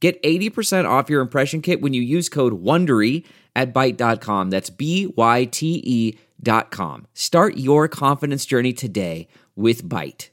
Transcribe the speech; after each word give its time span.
Get 0.00 0.22
80% 0.22 0.88
off 0.88 1.10
your 1.10 1.20
impression 1.20 1.60
kit 1.60 1.80
when 1.80 1.92
you 1.92 2.02
use 2.02 2.28
code 2.28 2.62
WONDERY 2.62 3.24
at 3.56 3.74
Byte.com. 3.74 4.50
That's 4.50 4.70
B-Y-T-E 4.70 6.18
dot 6.40 6.70
com. 6.70 7.06
Start 7.14 7.56
your 7.56 7.88
confidence 7.88 8.46
journey 8.46 8.72
today 8.72 9.26
with 9.56 9.82
Byte. 9.82 10.30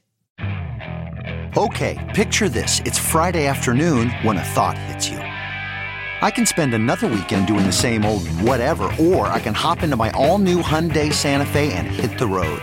Okay, 1.56 2.12
picture 2.14 2.48
this. 2.48 2.80
It's 2.84 2.98
Friday 2.98 3.46
afternoon 3.46 4.10
when 4.22 4.36
a 4.36 4.44
thought 4.44 4.76
hits 4.78 5.08
you. 5.08 5.18
I 5.18 6.30
can 6.30 6.44
spend 6.46 6.74
another 6.74 7.06
weekend 7.08 7.46
doing 7.46 7.66
the 7.66 7.72
same 7.72 8.04
old 8.04 8.28
whatever, 8.40 8.92
or 9.00 9.26
I 9.28 9.40
can 9.40 9.54
hop 9.54 9.82
into 9.82 9.96
my 9.96 10.10
all-new 10.10 10.62
Hyundai 10.62 11.12
Santa 11.12 11.46
Fe 11.46 11.72
and 11.72 11.86
hit 11.86 12.18
the 12.18 12.26
road. 12.26 12.62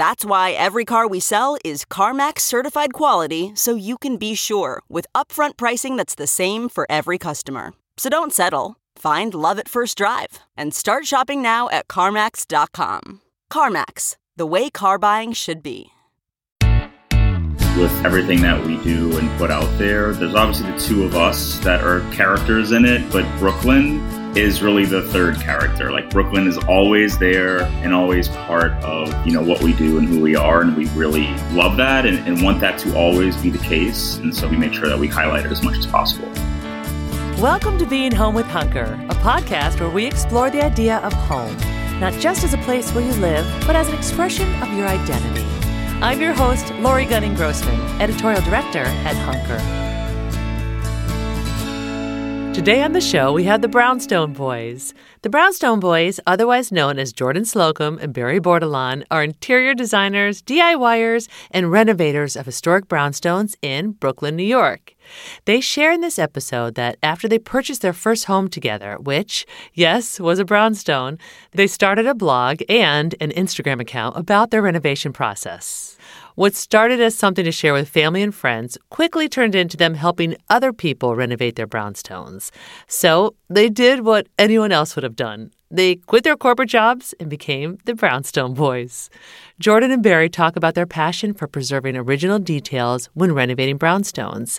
That's 0.00 0.24
why 0.24 0.52
every 0.52 0.86
car 0.86 1.06
we 1.06 1.20
sell 1.20 1.58
is 1.62 1.84
CarMax 1.84 2.40
certified 2.40 2.94
quality 2.94 3.52
so 3.54 3.74
you 3.74 3.98
can 3.98 4.16
be 4.16 4.34
sure 4.34 4.80
with 4.88 5.06
upfront 5.14 5.58
pricing 5.58 5.96
that's 5.96 6.14
the 6.14 6.26
same 6.26 6.70
for 6.70 6.86
every 6.88 7.18
customer. 7.18 7.74
So 7.98 8.08
don't 8.08 8.32
settle. 8.32 8.76
Find 8.96 9.34
love 9.34 9.58
at 9.58 9.68
first 9.68 9.98
drive 9.98 10.38
and 10.56 10.72
start 10.72 11.04
shopping 11.04 11.42
now 11.42 11.68
at 11.68 11.86
CarMax.com. 11.88 13.20
CarMax, 13.52 14.16
the 14.36 14.46
way 14.46 14.70
car 14.70 14.96
buying 14.96 15.34
should 15.34 15.62
be. 15.62 15.88
With 17.76 17.94
everything 18.02 18.40
that 18.40 18.66
we 18.66 18.82
do 18.82 19.18
and 19.18 19.28
put 19.36 19.50
out 19.50 19.68
there, 19.78 20.14
there's 20.14 20.34
obviously 20.34 20.72
the 20.72 20.78
two 20.78 21.04
of 21.04 21.14
us 21.14 21.58
that 21.58 21.84
are 21.84 22.00
characters 22.10 22.72
in 22.72 22.86
it, 22.86 23.02
but 23.12 23.26
Brooklyn 23.38 23.98
is 24.36 24.62
really 24.62 24.84
the 24.84 25.02
third 25.08 25.40
character. 25.40 25.90
Like 25.90 26.08
Brooklyn 26.08 26.46
is 26.46 26.56
always 26.56 27.18
there 27.18 27.62
and 27.82 27.92
always 27.92 28.28
part 28.28 28.72
of, 28.84 29.26
you 29.26 29.32
know, 29.32 29.42
what 29.42 29.60
we 29.60 29.72
do 29.72 29.98
and 29.98 30.06
who 30.06 30.20
we 30.20 30.36
are. 30.36 30.62
And 30.62 30.76
we 30.76 30.86
really 30.90 31.26
love 31.50 31.76
that 31.78 32.06
and, 32.06 32.18
and 32.28 32.40
want 32.40 32.60
that 32.60 32.78
to 32.80 32.96
always 32.96 33.36
be 33.36 33.50
the 33.50 33.58
case. 33.58 34.18
And 34.18 34.34
so 34.34 34.46
we 34.46 34.56
make 34.56 34.72
sure 34.72 34.88
that 34.88 34.98
we 34.98 35.08
highlight 35.08 35.46
it 35.46 35.50
as 35.50 35.64
much 35.64 35.78
as 35.78 35.86
possible. 35.86 36.28
Welcome 37.42 37.76
to 37.78 37.86
Being 37.86 38.12
Home 38.12 38.36
with 38.36 38.46
Hunker, 38.46 39.04
a 39.08 39.14
podcast 39.14 39.80
where 39.80 39.90
we 39.90 40.06
explore 40.06 40.48
the 40.48 40.64
idea 40.64 40.98
of 40.98 41.12
home, 41.12 41.56
not 41.98 42.12
just 42.20 42.44
as 42.44 42.54
a 42.54 42.58
place 42.58 42.92
where 42.92 43.04
you 43.04 43.14
live, 43.14 43.44
but 43.66 43.74
as 43.74 43.88
an 43.88 43.96
expression 43.96 44.48
of 44.62 44.72
your 44.74 44.86
identity. 44.86 45.44
I'm 46.02 46.20
your 46.20 46.34
host, 46.34 46.72
Lori 46.74 47.04
Gunning 47.04 47.34
Grossman, 47.34 47.80
editorial 48.00 48.42
director 48.42 48.84
at 48.84 49.16
Hunker. 49.16 49.89
Today 52.52 52.82
on 52.82 52.92
the 52.92 53.00
show, 53.00 53.32
we 53.32 53.44
have 53.44 53.62
the 53.62 53.68
Brownstone 53.68 54.32
Boys. 54.32 54.92
The 55.22 55.30
Brownstone 55.30 55.78
Boys, 55.78 56.18
otherwise 56.26 56.72
known 56.72 56.98
as 56.98 57.12
Jordan 57.12 57.44
Slocum 57.44 57.96
and 58.02 58.12
Barry 58.12 58.40
Bordelon, 58.40 59.04
are 59.08 59.22
interior 59.22 59.72
designers, 59.72 60.42
DIYers, 60.42 61.28
and 61.52 61.70
renovators 61.70 62.34
of 62.34 62.46
historic 62.46 62.86
brownstones 62.86 63.54
in 63.62 63.92
Brooklyn, 63.92 64.34
New 64.34 64.42
York. 64.42 64.96
They 65.44 65.60
share 65.60 65.92
in 65.92 66.00
this 66.00 66.18
episode 66.18 66.74
that 66.74 66.98
after 67.04 67.28
they 67.28 67.38
purchased 67.38 67.82
their 67.82 67.92
first 67.92 68.24
home 68.24 68.48
together, 68.48 68.98
which, 69.00 69.46
yes, 69.72 70.18
was 70.18 70.40
a 70.40 70.44
brownstone, 70.44 71.18
they 71.52 71.68
started 71.68 72.06
a 72.06 72.14
blog 72.14 72.62
and 72.68 73.14
an 73.20 73.30
Instagram 73.30 73.80
account 73.80 74.16
about 74.18 74.50
their 74.50 74.60
renovation 74.60 75.12
process. 75.12 75.96
What 76.40 76.54
started 76.54 77.02
as 77.02 77.14
something 77.14 77.44
to 77.44 77.52
share 77.52 77.74
with 77.74 77.86
family 77.86 78.22
and 78.22 78.34
friends 78.34 78.78
quickly 78.88 79.28
turned 79.28 79.54
into 79.54 79.76
them 79.76 79.92
helping 79.92 80.38
other 80.48 80.72
people 80.72 81.14
renovate 81.14 81.56
their 81.56 81.66
brownstones. 81.66 82.50
So 82.86 83.34
they 83.50 83.68
did 83.68 84.06
what 84.06 84.26
anyone 84.38 84.72
else 84.72 84.96
would 84.96 85.02
have 85.02 85.16
done. 85.16 85.50
They 85.70 85.96
quit 85.96 86.24
their 86.24 86.38
corporate 86.38 86.70
jobs 86.70 87.12
and 87.20 87.28
became 87.28 87.76
the 87.84 87.94
Brownstone 87.94 88.54
Boys. 88.54 89.10
Jordan 89.58 89.90
and 89.90 90.02
Barry 90.02 90.30
talk 90.30 90.56
about 90.56 90.74
their 90.74 90.86
passion 90.86 91.34
for 91.34 91.46
preserving 91.46 91.98
original 91.98 92.38
details 92.38 93.10
when 93.12 93.34
renovating 93.34 93.78
brownstones. 93.78 94.58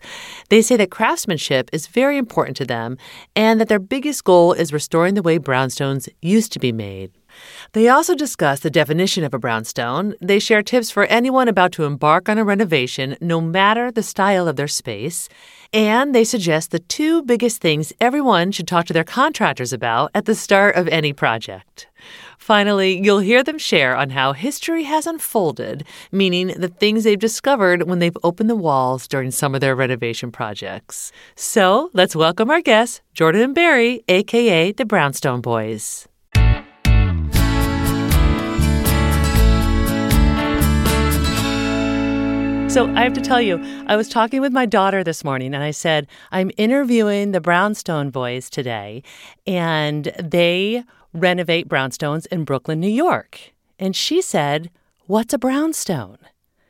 They 0.49 0.61
say 0.61 0.77
that 0.77 0.91
craftsmanship 0.91 1.71
is 1.73 1.87
very 1.87 2.19
important 2.19 2.57
to 2.57 2.65
them 2.65 2.95
and 3.35 3.59
that 3.59 3.69
their 3.69 3.79
biggest 3.79 4.23
goal 4.23 4.53
is 4.53 4.71
restoring 4.71 5.15
the 5.15 5.23
way 5.23 5.39
brownstones 5.39 6.07
used 6.21 6.53
to 6.53 6.59
be 6.59 6.71
made. 6.71 7.11
They 7.73 7.87
also 7.87 8.15
discuss 8.15 8.59
the 8.59 8.69
definition 8.69 9.23
of 9.23 9.33
a 9.33 9.39
brownstone. 9.39 10.15
They 10.21 10.39
share 10.39 10.63
tips 10.63 10.91
for 10.91 11.05
anyone 11.05 11.47
about 11.47 11.71
to 11.73 11.85
embark 11.85 12.29
on 12.29 12.37
a 12.37 12.43
renovation, 12.43 13.17
no 13.21 13.39
matter 13.41 13.91
the 13.91 14.03
style 14.03 14.47
of 14.47 14.55
their 14.55 14.67
space. 14.67 15.29
And 15.73 16.13
they 16.13 16.25
suggest 16.25 16.71
the 16.71 16.79
two 16.79 17.23
biggest 17.23 17.61
things 17.61 17.93
everyone 18.01 18.51
should 18.51 18.67
talk 18.67 18.85
to 18.87 18.93
their 18.93 19.05
contractors 19.05 19.71
about 19.71 20.11
at 20.13 20.25
the 20.25 20.35
start 20.35 20.75
of 20.75 20.87
any 20.89 21.13
project. 21.13 21.87
Finally, 22.37 22.99
you'll 23.01 23.19
hear 23.19 23.43
them 23.43 23.57
share 23.57 23.95
on 23.95 24.09
how 24.09 24.33
history 24.33 24.83
has 24.83 25.05
unfolded, 25.05 25.85
meaning 26.11 26.47
the 26.47 26.67
things 26.67 27.03
they've 27.03 27.19
discovered 27.19 27.83
when 27.83 27.99
they've 27.99 28.17
opened 28.23 28.49
the 28.49 28.55
walls 28.55 29.07
during 29.07 29.31
some 29.31 29.53
of 29.53 29.61
their 29.61 29.75
renovation 29.75 30.31
projects. 30.31 31.11
So 31.35 31.91
let's 31.93 32.15
welcome 32.15 32.49
our 32.49 32.61
guests, 32.61 33.01
Jordan 33.13 33.41
and 33.41 33.55
Barry, 33.55 34.03
aka 34.07 34.71
the 34.71 34.85
Brownstone 34.85 35.41
Boys. 35.41 36.07
So 42.71 42.87
I 42.95 43.03
have 43.03 43.11
to 43.15 43.21
tell 43.21 43.41
you, 43.41 43.59
I 43.87 43.97
was 43.97 44.07
talking 44.07 44.39
with 44.39 44.53
my 44.53 44.65
daughter 44.65 45.03
this 45.03 45.25
morning 45.25 45.53
and 45.53 45.61
I 45.61 45.71
said, 45.71 46.07
I'm 46.31 46.51
interviewing 46.55 47.33
the 47.33 47.41
Brownstone 47.41 48.11
Boys 48.11 48.49
today, 48.49 49.03
and 49.45 50.05
they 50.17 50.85
renovate 51.13 51.67
brownstones 51.67 52.27
in 52.27 52.45
Brooklyn, 52.45 52.79
New 52.79 52.87
York. 52.87 53.51
And 53.77 53.93
she 53.93 54.21
said, 54.21 54.71
What's 55.05 55.33
a 55.33 55.37
brownstone? 55.37 56.17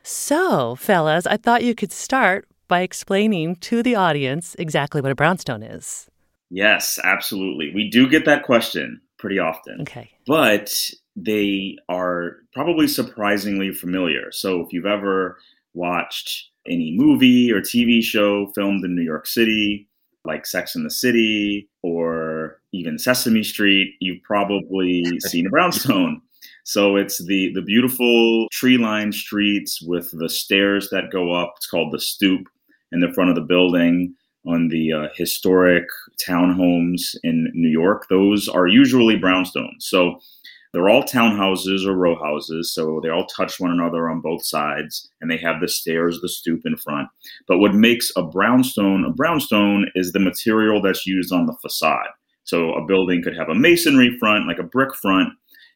So, 0.02 0.76
fellas, 0.76 1.28
I 1.28 1.38
thought 1.38 1.64
you 1.64 1.76
could 1.76 1.92
start 1.92 2.48
by 2.68 2.82
explaining 2.82 3.58
to 3.58 3.84
the 3.84 3.94
audience 3.94 4.56
exactly 4.58 5.02
what 5.02 5.12
a 5.12 5.16
brownstone 5.16 5.62
is. 5.62 6.10
Yes, 6.50 6.98
absolutely. 7.04 7.72
We 7.76 7.92
do 7.92 8.10
get 8.10 8.26
that 8.26 8.42
question 8.42 9.02
pretty 9.20 9.38
often. 9.38 9.82
Okay. 9.82 10.10
But 10.26 10.74
they 11.16 11.78
are 11.88 12.38
probably 12.56 12.88
surprisingly 12.88 13.72
familiar. 13.72 14.32
So 14.32 14.62
if 14.62 14.74
you've 14.74 14.88
ever 14.88 15.38
watched 15.74 16.50
any 16.68 16.94
movie 16.96 17.52
or 17.52 17.62
TV 17.62 18.02
show 18.02 18.48
filmed 18.54 18.84
in 18.84 18.96
New 18.96 19.02
York 19.02 19.26
City, 19.26 19.88
like 20.26 20.46
Sex 20.46 20.76
in 20.76 20.84
the 20.84 20.92
City 20.92 21.70
or 21.82 22.62
even 22.74 22.98
Sesame 22.98 23.44
Street, 23.44 23.96
you've 24.00 24.24
probably 24.24 25.04
seen 25.20 25.48
a 25.48 25.50
brownstone. 25.50 26.22
So 26.64 26.96
it's 26.96 27.24
the 27.26 27.52
the 27.54 27.62
beautiful 27.62 28.48
tree-lined 28.52 29.16
streets 29.16 29.82
with 29.82 30.10
the 30.12 30.30
stairs 30.30 30.90
that 30.92 31.12
go 31.12 31.34
up. 31.34 31.54
It's 31.58 31.68
called 31.68 31.92
the 31.92 32.00
stoop 32.00 32.48
in 32.92 33.00
the 33.00 33.12
front 33.14 33.30
of 33.30 33.36
the 33.36 33.42
building 33.42 34.14
on 34.46 34.70
the 34.70 34.92
uh, 34.92 35.08
historic 35.16 35.86
townhomes 36.28 37.16
in 37.24 37.52
New 37.54 37.70
York. 37.70 38.08
Those 38.10 38.48
are 38.48 38.68
usually 38.68 39.18
brownstones. 39.18 39.82
So 39.82 40.20
they're 40.74 40.90
all 40.90 41.04
townhouses 41.04 41.86
or 41.86 41.96
row 41.96 42.16
houses, 42.16 42.74
so 42.74 43.02
they 43.04 43.10
all 43.10 43.26
touch 43.26 43.60
one 43.60 43.72
another 43.72 44.10
on 44.10 44.22
both 44.22 44.46
sides, 44.46 45.10
and 45.20 45.30
they 45.30 45.38
have 45.38 45.60
the 45.60 45.68
stairs, 45.68 46.20
the 46.22 46.30
stoop 46.30 46.62
in 46.66 46.78
front. 46.78 47.10
But 47.48 47.58
what 47.58 47.74
makes 47.74 48.12
a 48.16 48.24
brownstone 48.24 49.04
a 49.06 49.12
brownstone 49.12 49.88
is 49.96 50.12
the 50.12 50.20
material 50.20 50.82
that's 50.82 51.06
used 51.06 51.34
on 51.34 51.46
the 51.46 51.58
facade. 51.62 52.08
So 52.46 52.74
a 52.74 52.86
building 52.86 53.22
could 53.22 53.38
have 53.38 53.50
a 53.50 53.56
masonry 53.56 54.16
front, 54.18 54.48
like 54.48 54.60
a 54.60 54.64
brick 54.64 54.96
front, 54.96 55.30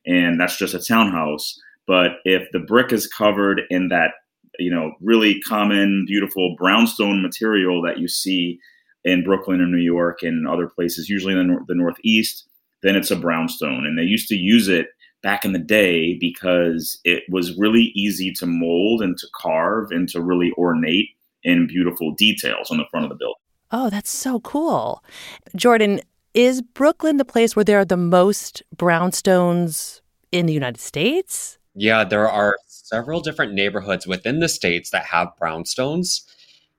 and 0.05 0.39
that's 0.39 0.57
just 0.57 0.73
a 0.73 0.79
townhouse. 0.79 1.59
But 1.87 2.13
if 2.23 2.47
the 2.51 2.59
brick 2.59 2.93
is 2.93 3.07
covered 3.07 3.61
in 3.69 3.89
that, 3.89 4.11
you 4.59 4.71
know, 4.71 4.93
really 5.01 5.41
common, 5.41 6.05
beautiful 6.07 6.55
brownstone 6.57 7.21
material 7.21 7.81
that 7.83 7.99
you 7.99 8.07
see 8.07 8.59
in 9.03 9.23
Brooklyn 9.23 9.61
and 9.61 9.71
New 9.71 9.83
York 9.83 10.23
and 10.23 10.47
other 10.47 10.67
places, 10.67 11.09
usually 11.09 11.33
in 11.33 11.47
the, 11.47 11.59
the 11.67 11.75
Northeast, 11.75 12.47
then 12.83 12.95
it's 12.95 13.11
a 13.11 13.15
brownstone. 13.15 13.85
And 13.85 13.97
they 13.97 14.03
used 14.03 14.27
to 14.29 14.35
use 14.35 14.67
it 14.67 14.87
back 15.23 15.43
in 15.43 15.53
the 15.53 15.59
day 15.59 16.17
because 16.19 16.99
it 17.03 17.23
was 17.29 17.57
really 17.57 17.91
easy 17.95 18.31
to 18.33 18.45
mold 18.45 19.01
and 19.01 19.17
to 19.17 19.27
carve 19.35 19.91
and 19.91 20.07
to 20.09 20.21
really 20.21 20.51
ornate 20.57 21.09
in 21.43 21.67
beautiful 21.67 22.13
details 22.13 22.69
on 22.71 22.77
the 22.77 22.85
front 22.91 23.05
of 23.05 23.09
the 23.09 23.15
building. 23.15 23.35
Oh, 23.71 23.89
that's 23.89 24.11
so 24.11 24.39
cool. 24.39 25.03
Jordan, 25.55 26.01
is 26.33 26.61
Brooklyn 26.61 27.17
the 27.17 27.25
place 27.25 27.55
where 27.55 27.65
there 27.65 27.79
are 27.79 27.85
the 27.85 27.97
most 27.97 28.61
brownstones 28.75 30.01
in 30.31 30.45
the 30.45 30.53
United 30.53 30.79
States? 30.79 31.57
Yeah, 31.73 32.03
there 32.03 32.29
are 32.29 32.57
several 32.67 33.19
different 33.19 33.53
neighborhoods 33.53 34.05
within 34.05 34.39
the 34.39 34.49
states 34.49 34.91
that 34.91 35.05
have 35.05 35.29
brownstones. 35.41 36.21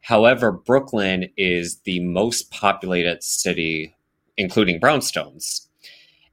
However, 0.02 0.52
Brooklyn 0.52 1.28
is 1.36 1.80
the 1.80 2.00
most 2.00 2.50
populated 2.50 3.22
city, 3.22 3.96
including 4.36 4.80
brownstones. 4.80 5.65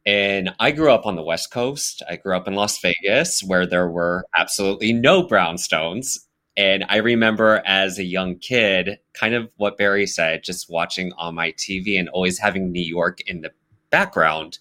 And 0.05 0.53
I 0.59 0.71
grew 0.71 0.91
up 0.91 1.05
on 1.05 1.15
the 1.15 1.23
West 1.23 1.51
Coast. 1.51 2.03
I 2.09 2.17
grew 2.17 2.35
up 2.35 2.47
in 2.47 2.55
Las 2.55 2.79
Vegas, 2.81 3.41
where 3.41 3.65
there 3.65 3.89
were 3.89 4.25
absolutely 4.35 4.91
no 4.91 5.23
brownstones. 5.23 6.19
And 6.55 6.85
I 6.89 6.97
remember 6.97 7.63
as 7.65 7.97
a 7.97 8.03
young 8.03 8.37
kid, 8.37 8.99
kind 9.13 9.33
of 9.33 9.49
what 9.57 9.77
Barry 9.77 10.05
said, 10.05 10.43
just 10.43 10.69
watching 10.69 11.11
on 11.13 11.35
my 11.35 11.53
TV 11.53 11.97
and 11.97 12.09
always 12.09 12.37
having 12.37 12.71
New 12.71 12.83
York 12.83 13.21
in 13.21 13.41
the 13.41 13.51
background. 13.89 14.59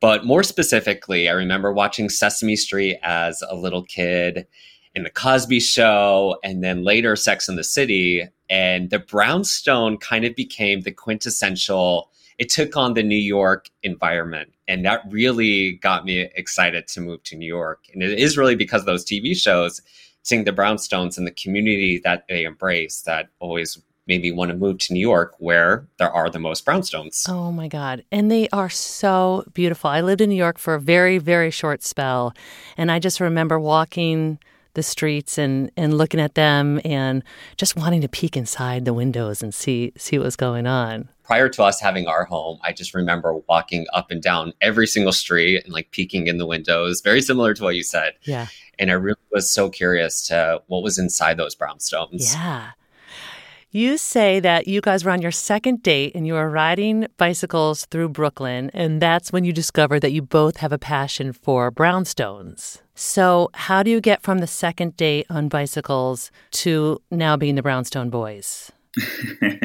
But 0.00 0.26
more 0.26 0.42
specifically, 0.42 1.28
I 1.28 1.32
remember 1.32 1.72
watching 1.72 2.10
Sesame 2.10 2.54
Street 2.54 2.98
as 3.02 3.42
a 3.48 3.56
little 3.56 3.82
kid 3.82 4.46
in 4.94 5.02
the 5.02 5.10
Cosby 5.10 5.60
Show, 5.60 6.38
and 6.44 6.62
then 6.62 6.84
later 6.84 7.16
Sex 7.16 7.48
and 7.48 7.58
the 7.58 7.64
City. 7.64 8.28
And 8.48 8.90
the 8.90 8.98
brownstone 8.98 9.98
kind 9.98 10.24
of 10.24 10.36
became 10.36 10.82
the 10.82 10.92
quintessential, 10.92 12.10
it 12.38 12.48
took 12.48 12.76
on 12.76 12.94
the 12.94 13.02
New 13.02 13.16
York 13.16 13.70
environment. 13.82 14.52
And 14.68 14.84
that 14.84 15.02
really 15.10 15.72
got 15.74 16.04
me 16.04 16.28
excited 16.34 16.88
to 16.88 17.00
move 17.00 17.22
to 17.24 17.36
New 17.36 17.46
York. 17.46 17.84
And 17.92 18.02
it 18.02 18.18
is 18.18 18.36
really 18.36 18.56
because 18.56 18.84
those 18.84 19.04
TV 19.04 19.36
shows, 19.36 19.80
seeing 20.22 20.44
the 20.44 20.52
brownstones 20.52 21.16
and 21.16 21.26
the 21.26 21.32
community 21.32 21.98
that 22.04 22.26
they 22.28 22.44
embrace, 22.44 23.02
that 23.02 23.28
always 23.38 23.80
made 24.06 24.22
me 24.22 24.30
want 24.30 24.50
to 24.50 24.56
move 24.56 24.78
to 24.78 24.92
New 24.92 25.00
York 25.00 25.34
where 25.38 25.86
there 25.98 26.10
are 26.10 26.30
the 26.30 26.38
most 26.38 26.64
brownstones. 26.64 27.28
Oh 27.28 27.50
my 27.50 27.68
God. 27.68 28.04
And 28.12 28.30
they 28.30 28.48
are 28.52 28.70
so 28.70 29.44
beautiful. 29.52 29.90
I 29.90 30.00
lived 30.00 30.20
in 30.20 30.30
New 30.30 30.36
York 30.36 30.58
for 30.58 30.74
a 30.74 30.80
very, 30.80 31.18
very 31.18 31.50
short 31.50 31.82
spell. 31.82 32.34
And 32.76 32.92
I 32.92 32.98
just 32.98 33.20
remember 33.20 33.58
walking 33.58 34.38
the 34.76 34.82
streets 34.82 35.38
and, 35.38 35.72
and 35.76 35.98
looking 35.98 36.20
at 36.20 36.36
them 36.36 36.80
and 36.84 37.24
just 37.56 37.74
wanting 37.74 38.00
to 38.02 38.08
peek 38.08 38.36
inside 38.36 38.84
the 38.84 38.94
windows 38.94 39.42
and 39.42 39.52
see 39.52 39.92
see 39.96 40.18
what 40.18 40.24
was 40.24 40.36
going 40.36 40.66
on. 40.66 41.08
Prior 41.24 41.48
to 41.48 41.64
us 41.64 41.80
having 41.80 42.06
our 42.06 42.24
home, 42.24 42.60
I 42.62 42.72
just 42.72 42.94
remember 42.94 43.34
walking 43.48 43.86
up 43.92 44.12
and 44.12 44.22
down 44.22 44.52
every 44.60 44.86
single 44.86 45.12
street 45.12 45.64
and 45.64 45.72
like 45.72 45.90
peeking 45.90 46.28
in 46.28 46.38
the 46.38 46.46
windows, 46.46 47.00
very 47.00 47.20
similar 47.20 47.52
to 47.54 47.62
what 47.64 47.74
you 47.74 47.82
said. 47.82 48.12
Yeah. 48.22 48.46
And 48.78 48.90
I 48.90 48.94
really 48.94 49.16
was 49.32 49.50
so 49.50 49.68
curious 49.68 50.24
to 50.28 50.62
what 50.68 50.84
was 50.84 50.98
inside 50.98 51.36
those 51.36 51.56
brownstones. 51.56 52.32
Yeah. 52.32 52.70
You 53.70 53.98
say 53.98 54.38
that 54.40 54.68
you 54.68 54.80
guys 54.80 55.04
were 55.04 55.10
on 55.10 55.20
your 55.20 55.32
second 55.32 55.82
date 55.82 56.12
and 56.14 56.26
you 56.26 56.34
were 56.34 56.48
riding 56.48 57.08
bicycles 57.16 57.84
through 57.86 58.10
Brooklyn, 58.10 58.70
and 58.72 59.02
that's 59.02 59.32
when 59.32 59.44
you 59.44 59.52
discovered 59.52 60.00
that 60.00 60.12
you 60.12 60.22
both 60.22 60.58
have 60.58 60.72
a 60.72 60.78
passion 60.78 61.32
for 61.32 61.72
brownstones. 61.72 62.80
So, 62.94 63.50
how 63.54 63.82
do 63.82 63.90
you 63.90 64.00
get 64.00 64.22
from 64.22 64.38
the 64.38 64.46
second 64.46 64.96
date 64.96 65.26
on 65.28 65.48
bicycles 65.48 66.30
to 66.52 67.02
now 67.10 67.36
being 67.36 67.56
the 67.56 67.62
Brownstone 67.62 68.08
Boys? 68.08 68.70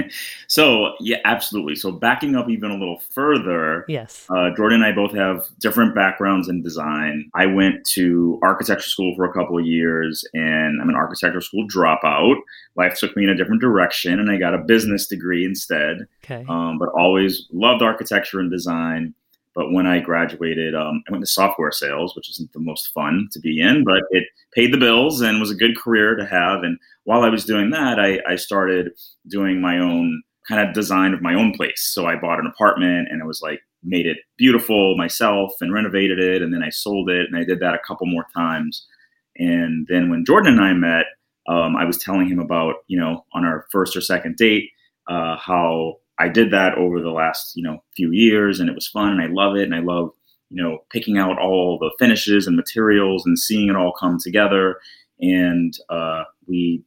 so 0.47 0.93
yeah, 0.99 1.17
absolutely. 1.25 1.75
So 1.75 1.91
backing 1.91 2.35
up 2.35 2.49
even 2.49 2.71
a 2.71 2.77
little 2.77 2.99
further, 3.13 3.85
yes, 3.87 4.25
uh, 4.29 4.49
Jordan 4.55 4.81
and 4.81 4.85
I 4.85 4.95
both 4.95 5.13
have 5.13 5.45
different 5.59 5.95
backgrounds 5.95 6.49
in 6.49 6.61
design. 6.61 7.29
I 7.33 7.45
went 7.45 7.85
to 7.93 8.39
architecture 8.43 8.89
school 8.89 9.15
for 9.15 9.25
a 9.25 9.33
couple 9.33 9.57
of 9.57 9.65
years, 9.65 10.23
and 10.33 10.81
I'm 10.81 10.89
an 10.89 10.95
architecture 10.95 11.41
school 11.41 11.67
dropout. 11.67 12.35
Life 12.75 12.97
took 12.97 13.15
me 13.15 13.23
in 13.23 13.29
a 13.29 13.35
different 13.35 13.61
direction, 13.61 14.19
and 14.19 14.31
I 14.31 14.37
got 14.37 14.53
a 14.53 14.59
business 14.59 15.07
degree 15.07 15.45
instead. 15.45 16.07
Okay, 16.23 16.45
um, 16.47 16.77
but 16.77 16.89
always 16.89 17.47
loved 17.51 17.81
architecture 17.81 18.39
and 18.39 18.51
design. 18.51 19.13
But 19.53 19.71
when 19.71 19.85
I 19.85 19.99
graduated, 19.99 20.75
um, 20.75 21.03
I 21.07 21.11
went 21.11 21.23
to 21.23 21.31
software 21.31 21.71
sales, 21.71 22.15
which 22.15 22.29
isn't 22.29 22.53
the 22.53 22.59
most 22.59 22.93
fun 22.93 23.27
to 23.31 23.39
be 23.39 23.59
in, 23.59 23.83
but 23.83 24.03
it 24.11 24.23
paid 24.53 24.73
the 24.73 24.77
bills 24.77 25.21
and 25.21 25.39
was 25.39 25.51
a 25.51 25.55
good 25.55 25.77
career 25.77 26.15
to 26.15 26.25
have. 26.25 26.63
And 26.63 26.77
while 27.03 27.23
I 27.23 27.29
was 27.29 27.45
doing 27.45 27.69
that, 27.71 27.99
I, 27.99 28.19
I 28.27 28.35
started 28.35 28.91
doing 29.27 29.59
my 29.59 29.77
own 29.77 30.23
kind 30.47 30.67
of 30.67 30.73
design 30.73 31.13
of 31.13 31.21
my 31.21 31.33
own 31.33 31.53
place. 31.53 31.91
So 31.93 32.05
I 32.05 32.15
bought 32.15 32.39
an 32.39 32.47
apartment 32.47 33.09
and 33.11 33.21
it 33.21 33.25
was 33.25 33.41
like 33.41 33.59
made 33.83 34.05
it 34.05 34.17
beautiful 34.37 34.95
myself 34.97 35.53
and 35.59 35.73
renovated 35.73 36.19
it. 36.19 36.41
And 36.41 36.53
then 36.53 36.63
I 36.63 36.69
sold 36.69 37.09
it 37.09 37.27
and 37.27 37.37
I 37.37 37.43
did 37.43 37.59
that 37.59 37.75
a 37.75 37.79
couple 37.85 38.07
more 38.07 38.25
times. 38.33 38.85
And 39.37 39.87
then 39.89 40.09
when 40.09 40.25
Jordan 40.25 40.57
and 40.57 40.63
I 40.63 40.73
met, 40.73 41.05
um, 41.47 41.75
I 41.75 41.85
was 41.85 41.97
telling 41.97 42.27
him 42.27 42.39
about, 42.39 42.75
you 42.87 42.99
know, 42.99 43.25
on 43.33 43.43
our 43.43 43.65
first 43.71 43.95
or 43.95 44.01
second 44.01 44.37
date, 44.37 44.69
uh, 45.07 45.35
how 45.37 45.95
I 46.21 46.29
did 46.29 46.51
that 46.51 46.77
over 46.77 47.01
the 47.01 47.09
last, 47.09 47.55
you 47.55 47.63
know, 47.63 47.83
few 47.95 48.11
years 48.11 48.59
and 48.59 48.69
it 48.69 48.75
was 48.75 48.87
fun 48.87 49.09
and 49.09 49.21
I 49.21 49.25
love 49.25 49.55
it. 49.55 49.63
And 49.63 49.73
I 49.73 49.79
love, 49.79 50.11
you 50.51 50.61
know, 50.61 50.79
picking 50.91 51.17
out 51.17 51.39
all 51.39 51.79
the 51.79 51.91
finishes 51.97 52.45
and 52.45 52.55
materials 52.55 53.25
and 53.25 53.39
seeing 53.39 53.69
it 53.69 53.75
all 53.75 53.91
come 53.99 54.19
together. 54.19 54.79
And 55.19 55.75
uh, 55.89 56.25
we 56.47 56.83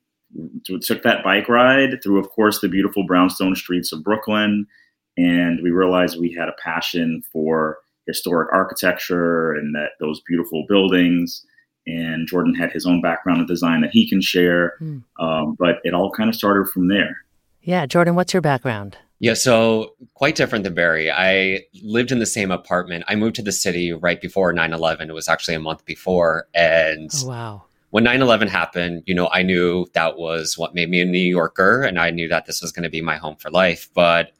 took 0.65 1.03
that 1.03 1.25
bike 1.25 1.49
ride 1.49 2.01
through, 2.01 2.21
of 2.21 2.31
course, 2.31 2.61
the 2.61 2.69
beautiful 2.69 3.05
brownstone 3.05 3.57
streets 3.57 3.93
of 3.93 4.05
Brooklyn. 4.05 4.67
And 5.17 5.61
we 5.65 5.71
realized 5.71 6.19
we 6.19 6.33
had 6.33 6.49
a 6.49 6.55
passion 6.63 7.23
for 7.33 7.79
historic 8.07 8.53
architecture 8.53 9.53
and 9.53 9.75
that 9.75 9.91
those 9.99 10.21
beautiful 10.29 10.65
buildings. 10.69 11.45
And 11.89 12.29
Jordan 12.29 12.55
had 12.55 12.71
his 12.71 12.87
own 12.87 13.03
background 13.03 13.41
in 13.41 13.47
design 13.47 13.81
that 13.81 13.91
he 13.91 14.09
can 14.09 14.21
share. 14.21 14.75
Mm. 14.81 15.03
Um, 15.19 15.57
but 15.59 15.81
it 15.83 15.93
all 15.93 16.13
kind 16.13 16.29
of 16.29 16.37
started 16.37 16.69
from 16.69 16.87
there. 16.87 17.17
Yeah. 17.63 17.87
Jordan, 17.87 18.15
what's 18.15 18.33
your 18.33 18.43
background? 18.43 18.97
Yeah, 19.21 19.35
so 19.35 19.95
quite 20.15 20.35
different 20.35 20.65
than 20.65 20.75
Barry. 20.75 21.11
I 21.11 21.65
lived 21.83 22.13
in 22.13 22.19
the 22.19 22.27
same 22.27 22.51
apartment. 22.51 23.05
I 23.09 23.15
moved 23.15 23.37
to 23.37 23.43
the 23.43 23.53
city 23.53 23.93
right 23.93 24.21
before 24.21 24.53
9 24.53 24.73
11. 24.73 25.09
It 25.09 25.15
was 25.15 25.29
actually 25.29 25.55
a 25.55 25.61
month 25.61 25.85
before. 25.85 26.49
And 26.55 27.11
oh, 27.23 27.29
wow 27.29 27.63
when 27.95 28.05
9-11 28.05 28.49
happened 28.49 29.05
you 29.07 29.15
know 29.15 29.29
i 29.29 29.41
knew 29.45 29.87
that 29.93 30.19
was 30.19 30.59
what 30.59 30.75
made 30.75 30.91
me 30.91 31.01
a 31.01 31.05
new 31.05 31.17
yorker 31.17 31.81
and 31.83 32.01
i 32.01 32.11
knew 32.11 32.27
that 32.27 32.45
this 32.45 32.61
was 32.61 32.73
going 32.73 32.83
to 32.83 32.91
be 32.91 33.01
my 33.01 33.17
home 33.17 33.37
for 33.37 33.53
life 33.53 33.89
but 33.95 34.33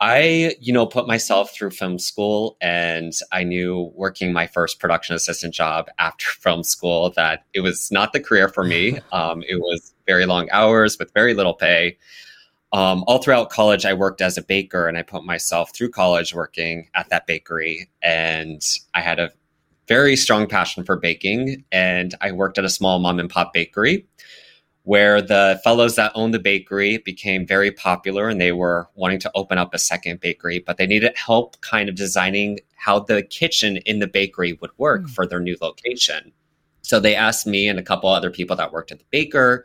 i 0.00 0.54
you 0.60 0.72
know 0.72 0.86
put 0.86 1.08
myself 1.08 1.52
through 1.52 1.70
film 1.70 1.98
school 1.98 2.56
and 2.60 3.14
i 3.32 3.42
knew 3.42 3.90
working 3.96 4.32
my 4.32 4.46
first 4.46 4.78
production 4.78 5.16
assistant 5.16 5.52
job 5.52 5.88
after 5.98 6.26
film 6.40 6.62
school 6.62 7.10
that 7.16 7.44
it 7.52 7.62
was 7.62 7.90
not 7.90 8.12
the 8.12 8.20
career 8.20 8.48
for 8.48 8.62
me 8.62 9.00
um, 9.12 9.42
it 9.48 9.56
was 9.56 9.92
very 10.06 10.24
long 10.24 10.48
hours 10.52 10.96
with 10.96 11.12
very 11.14 11.34
little 11.34 11.54
pay 11.54 11.98
um, 12.74 13.02
all 13.06 13.22
throughout 13.22 13.48
college 13.48 13.86
i 13.86 13.94
worked 13.94 14.20
as 14.20 14.36
a 14.36 14.42
baker 14.42 14.86
and 14.86 14.98
i 14.98 15.02
put 15.02 15.24
myself 15.24 15.74
through 15.74 15.88
college 15.88 16.34
working 16.34 16.88
at 16.94 17.08
that 17.08 17.26
bakery 17.26 17.88
and 18.02 18.62
i 18.94 19.00
had 19.00 19.18
a 19.18 19.30
very 19.88 20.16
strong 20.16 20.46
passion 20.46 20.84
for 20.84 20.96
baking. 20.96 21.64
And 21.72 22.14
I 22.20 22.32
worked 22.32 22.58
at 22.58 22.64
a 22.64 22.70
small 22.70 22.98
mom 22.98 23.18
and 23.18 23.30
pop 23.30 23.52
bakery 23.52 24.06
where 24.82 25.22
the 25.22 25.58
fellows 25.64 25.96
that 25.96 26.12
owned 26.14 26.34
the 26.34 26.38
bakery 26.38 26.98
became 26.98 27.46
very 27.46 27.70
popular 27.70 28.28
and 28.28 28.38
they 28.38 28.52
were 28.52 28.86
wanting 28.94 29.18
to 29.18 29.30
open 29.34 29.56
up 29.56 29.72
a 29.72 29.78
second 29.78 30.20
bakery, 30.20 30.58
but 30.58 30.76
they 30.76 30.86
needed 30.86 31.16
help 31.16 31.58
kind 31.62 31.88
of 31.88 31.94
designing 31.94 32.60
how 32.76 32.98
the 33.00 33.22
kitchen 33.22 33.78
in 33.78 33.98
the 33.98 34.06
bakery 34.06 34.58
would 34.60 34.70
work 34.76 35.02
mm. 35.02 35.10
for 35.10 35.26
their 35.26 35.40
new 35.40 35.56
location. 35.62 36.32
So 36.82 37.00
they 37.00 37.14
asked 37.14 37.46
me 37.46 37.66
and 37.66 37.78
a 37.78 37.82
couple 37.82 38.10
other 38.10 38.30
people 38.30 38.56
that 38.56 38.72
worked 38.72 38.92
at 38.92 38.98
the 38.98 39.06
baker 39.10 39.64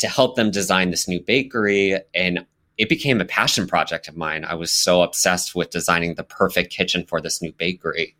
to 0.00 0.08
help 0.08 0.36
them 0.36 0.50
design 0.50 0.90
this 0.90 1.06
new 1.06 1.20
bakery. 1.20 1.98
And 2.14 2.44
it 2.78 2.88
became 2.88 3.20
a 3.20 3.26
passion 3.26 3.66
project 3.66 4.08
of 4.08 4.16
mine. 4.16 4.44
I 4.44 4.54
was 4.54 4.72
so 4.72 5.02
obsessed 5.02 5.54
with 5.54 5.70
designing 5.70 6.14
the 6.14 6.24
perfect 6.24 6.72
kitchen 6.72 7.04
for 7.06 7.20
this 7.20 7.40
new 7.40 7.52
bakery. 7.52 8.16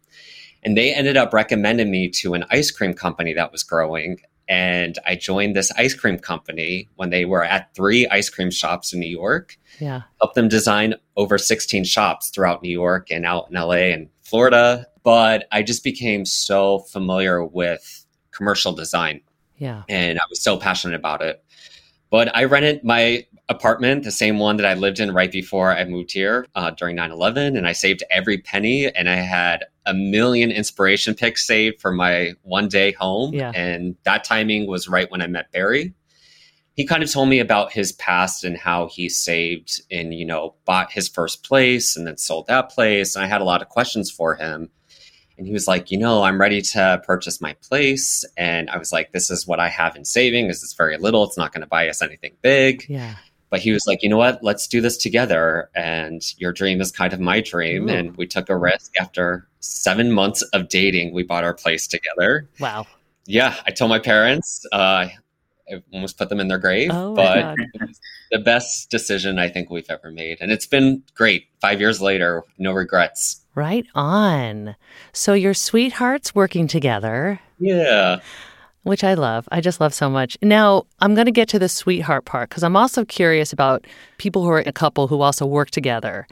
And 0.63 0.77
they 0.77 0.95
ended 0.95 1.17
up 1.17 1.33
recommending 1.33 1.91
me 1.91 2.11
to 2.11 2.35
an 2.35 2.45
ice 2.51 2.71
cream 2.71 2.93
company 2.93 3.33
that 3.33 3.51
was 3.51 3.63
growing. 3.63 4.21
And 4.47 4.99
I 5.07 5.15
joined 5.15 5.57
this 5.57 5.73
ice 5.73 5.95
cream 5.95 6.19
company 6.19 6.89
when 6.97 7.11
they 7.11 7.25
were 7.25 7.45
at 7.45 7.75
three 7.75 8.07
ice 8.09 8.29
cream 8.29 8.51
shops 8.51 8.93
in 8.93 9.01
New 9.01 9.09
York. 9.09 9.57
Yeah. 9.79 10.03
Helped 10.21 10.35
them 10.35 10.49
design 10.49 10.97
over 11.17 11.39
16 11.39 11.85
shops 11.85 12.29
throughout 12.29 12.63
New 12.63 12.71
York 12.71 13.11
and 13.11 13.25
out 13.25 13.47
in 13.51 13.55
LA 13.57 13.93
and 13.95 14.09
Florida. 14.23 14.87
But 15.03 15.47
I 15.51 15.63
just 15.63 15.83
became 15.83 16.27
so 16.27 16.81
familiar 16.81 17.43
with 17.43 18.05
commercial 18.33 18.73
design. 18.73 19.23
Yeah. 19.57 19.85
And 19.89 20.19
I 20.19 20.23
was 20.29 20.43
so 20.43 20.59
passionate 20.59 20.97
about 20.97 21.23
it. 21.23 21.43
But 22.11 22.35
I 22.37 22.45
rented 22.45 22.83
my 22.85 23.26
apartment, 23.49 24.05
the 24.05 24.11
same 24.11 24.38
one 24.38 24.57
that 24.57 24.67
I 24.67 24.75
lived 24.75 25.00
in 25.00 25.12
right 25.12 25.31
before 25.31 25.73
I 25.73 25.85
moved 25.85 26.12
here 26.12 26.47
uh, 26.55 26.71
during 26.71 26.97
9 26.97 27.11
11. 27.11 27.57
And 27.57 27.67
I 27.67 27.73
saved 27.73 28.02
every 28.11 28.38
penny 28.38 28.93
and 28.93 29.09
I 29.09 29.17
had 29.17 29.64
a 29.87 29.95
million 29.95 30.50
inspiration 30.50 31.14
pics 31.14 31.47
saved 31.47 31.81
for 31.81 31.93
my 31.93 32.33
one 32.43 32.69
day 32.69 32.93
home. 32.93 33.33
Yeah. 33.35 33.52
And 33.55 33.97
that 34.05 34.25
timing 34.25 34.67
was 34.67 34.88
right 34.88 35.11
when 35.11 35.23
I 35.23 35.26
met 35.26 35.50
Barry. 35.52 35.95
he 36.75 36.87
kind 36.87 37.02
of 37.02 37.11
told 37.11 37.29
me 37.29 37.40
about 37.40 37.73
his 37.73 37.93
past 37.93 38.45
and 38.45 38.57
how 38.57 38.88
he 38.88 39.09
saved 39.09 39.83
and 39.90 40.14
you 40.14 40.25
know 40.25 40.55
bought 40.64 40.90
his 40.93 41.09
first 41.09 41.45
place 41.45 41.97
and 41.97 42.07
then 42.07 42.17
sold 42.17 42.47
that 42.47 42.71
place 42.71 43.14
and 43.17 43.25
i 43.25 43.29
had 43.29 43.40
a 43.40 43.45
lot 43.45 43.61
of 43.61 43.69
questions 43.69 44.11
for 44.11 44.37
him 44.37 44.71
and 45.41 45.47
he 45.47 45.53
was 45.55 45.67
like 45.67 45.91
you 45.91 45.97
know 45.99 46.23
i'm 46.23 46.39
ready 46.41 46.61
to 46.61 47.03
purchase 47.07 47.41
my 47.41 47.55
place 47.69 48.25
and 48.37 48.69
i 48.71 48.77
was 48.79 48.93
like 48.93 49.11
this 49.13 49.31
is 49.31 49.47
what 49.47 49.59
i 49.59 49.69
have 49.69 49.97
in 49.97 50.05
savings 50.05 50.63
it's 50.63 50.75
very 50.75 50.97
little 50.99 51.25
it's 51.25 51.39
not 51.39 51.51
going 51.53 51.63
to 51.63 51.67
buy 51.67 51.89
us 51.89 52.03
anything 52.03 52.33
big 52.43 52.85
Yeah. 52.89 53.15
but 53.49 53.61
he 53.61 53.73
was 53.73 53.87
like 53.87 54.03
you 54.03 54.09
know 54.11 54.19
what 54.19 54.43
let's 54.45 54.69
do 54.69 54.81
this 54.83 54.97
together 54.99 55.71
and 55.75 56.23
your 56.39 56.53
dream 56.53 56.81
is 56.81 56.93
kind 56.93 57.13
of 57.13 57.21
my 57.21 57.41
dream 57.41 57.89
Ooh. 57.89 57.93
and 57.93 58.17
we 58.19 58.27
took 58.27 58.51
a 58.51 58.57
risk 58.57 58.93
after 59.01 59.49
seven 59.61 60.13
months 60.13 60.43
of 60.53 60.69
dating 60.69 61.15
we 61.15 61.23
bought 61.23 61.43
our 61.45 61.55
place 61.55 61.87
together 61.87 62.49
Wow. 62.61 62.87
yeah, 63.27 63.55
I 63.67 63.71
told 63.71 63.89
my 63.91 63.99
parents. 63.99 64.65
Uh, 64.73 65.09
I 65.73 65.83
almost 65.93 66.19
put 66.19 66.29
them 66.29 66.41
in 66.41 66.49
their 66.49 66.59
grave, 66.59 66.91
Oh 66.93 67.15
but 67.15 67.55
the 68.33 68.39
best 68.41 68.91
decision 68.91 69.39
I 69.39 69.49
think 69.49 69.71
we've 69.71 69.89
ever 69.89 70.11
made, 70.11 70.39
and 70.41 70.51
it's 70.51 70.67
been 70.67 71.05
great. 71.15 71.45
Five 71.61 71.79
years 71.79 72.01
later, 72.03 72.43
no 72.59 72.73
regrets. 72.73 73.40
Right 73.54 73.87
on. 73.95 74.76
So 75.12 75.35
your 75.35 75.54
sweethearts 75.54 76.35
working 76.35 76.69
together, 76.69 77.40
Yeah, 77.59 78.21
which 78.83 79.04
I 79.04 79.14
love. 79.14 79.49
I 79.52 79.61
just 79.61 79.80
love 79.80 79.92
so 79.92 80.09
much. 80.09 80.38
Now, 80.40 80.85
I'm 81.00 81.14
going 81.14 81.26
to 81.26 81.33
get 81.33 81.49
to 81.50 81.59
the 81.59 81.69
sweetheart 81.69 82.25
part 82.25 82.49
because 82.49 82.62
I'm 82.62 82.76
also 82.76 83.04
curious 83.04 83.52
about 83.52 83.87
people 84.19 84.42
who 84.42 84.50
are 84.50 84.61
a 84.61 84.73
couple 84.73 85.09
who 85.09 85.21
also 85.21 85.45
work 85.45 85.71
together 85.71 86.26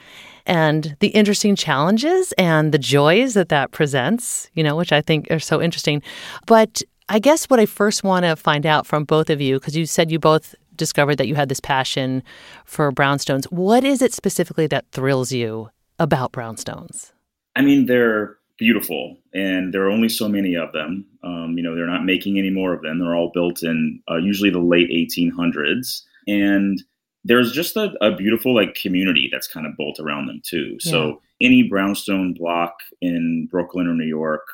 and 0.47 0.97
the 1.01 1.09
interesting 1.09 1.55
challenges 1.55 2.33
and 2.39 2.73
the 2.73 2.79
joys 2.79 3.35
that 3.35 3.51
that 3.51 3.71
presents, 3.71 4.49
you 4.55 4.63
know, 4.63 4.77
which 4.77 4.93
I 4.93 5.03
think 5.03 5.31
are 5.31 5.39
so 5.39 5.61
interesting. 5.61 6.03
But 6.47 6.83
I 7.11 7.19
guess 7.19 7.45
what 7.47 7.61
I 7.61 7.67
first 7.67 8.03
want 8.03 8.25
to 8.25 8.37
find 8.37 8.65
out 8.65 8.87
from 8.87 9.05
both 9.05 9.29
of 9.29 9.41
you, 9.41 9.59
because 9.59 9.77
you 9.77 9.85
said 9.85 10.11
you 10.11 10.19
both 10.19 10.55
discovered 10.75 11.17
that 11.17 11.27
you 11.29 11.35
had 11.35 11.49
this 11.49 11.61
passion 11.61 12.23
for 12.65 12.91
brownstones, 12.93 13.45
what 13.47 13.85
is 13.85 14.01
it 14.01 14.15
specifically 14.15 14.67
that 14.69 14.87
thrills 14.93 15.33
you 15.33 15.69
about 15.99 16.33
brownstones? 16.33 17.13
I 17.57 17.63
mean, 17.63 17.87
they're 17.87 18.37
beautiful, 18.59 19.17
and 19.35 19.73
there 19.73 19.83
are 19.83 19.91
only 19.91 20.09
so 20.09 20.29
many 20.29 20.55
of 20.55 20.73
them. 20.73 21.07
Um, 21.23 21.55
you 21.57 21.63
know, 21.63 21.75
they're 21.75 21.87
not 21.87 22.05
making 22.05 22.39
any 22.39 22.51
more 22.51 22.73
of 22.73 22.83
them. 22.83 22.99
They're 22.99 23.15
all 23.15 23.31
built 23.33 23.63
in 23.63 24.01
uh, 24.11 24.17
usually 24.17 24.51
the 24.51 24.59
late 24.59 24.91
1800s, 24.91 26.03
and 26.27 26.83
there's 27.25 27.53
just 27.53 27.77
a, 27.77 27.93
a 28.01 28.15
beautiful 28.15 28.55
like 28.55 28.75
community 28.75 29.29
that's 29.31 29.49
kind 29.49 29.67
of 29.67 29.77
built 29.77 29.99
around 30.01 30.27
them 30.27 30.41
too. 30.45 30.79
So 30.81 31.21
any 31.41 31.63
brownstone 31.65 32.35
block 32.35 32.75
in 33.01 33.49
Brooklyn 33.51 33.87
or 33.87 33.95
New 33.95 34.07
York, 34.07 34.47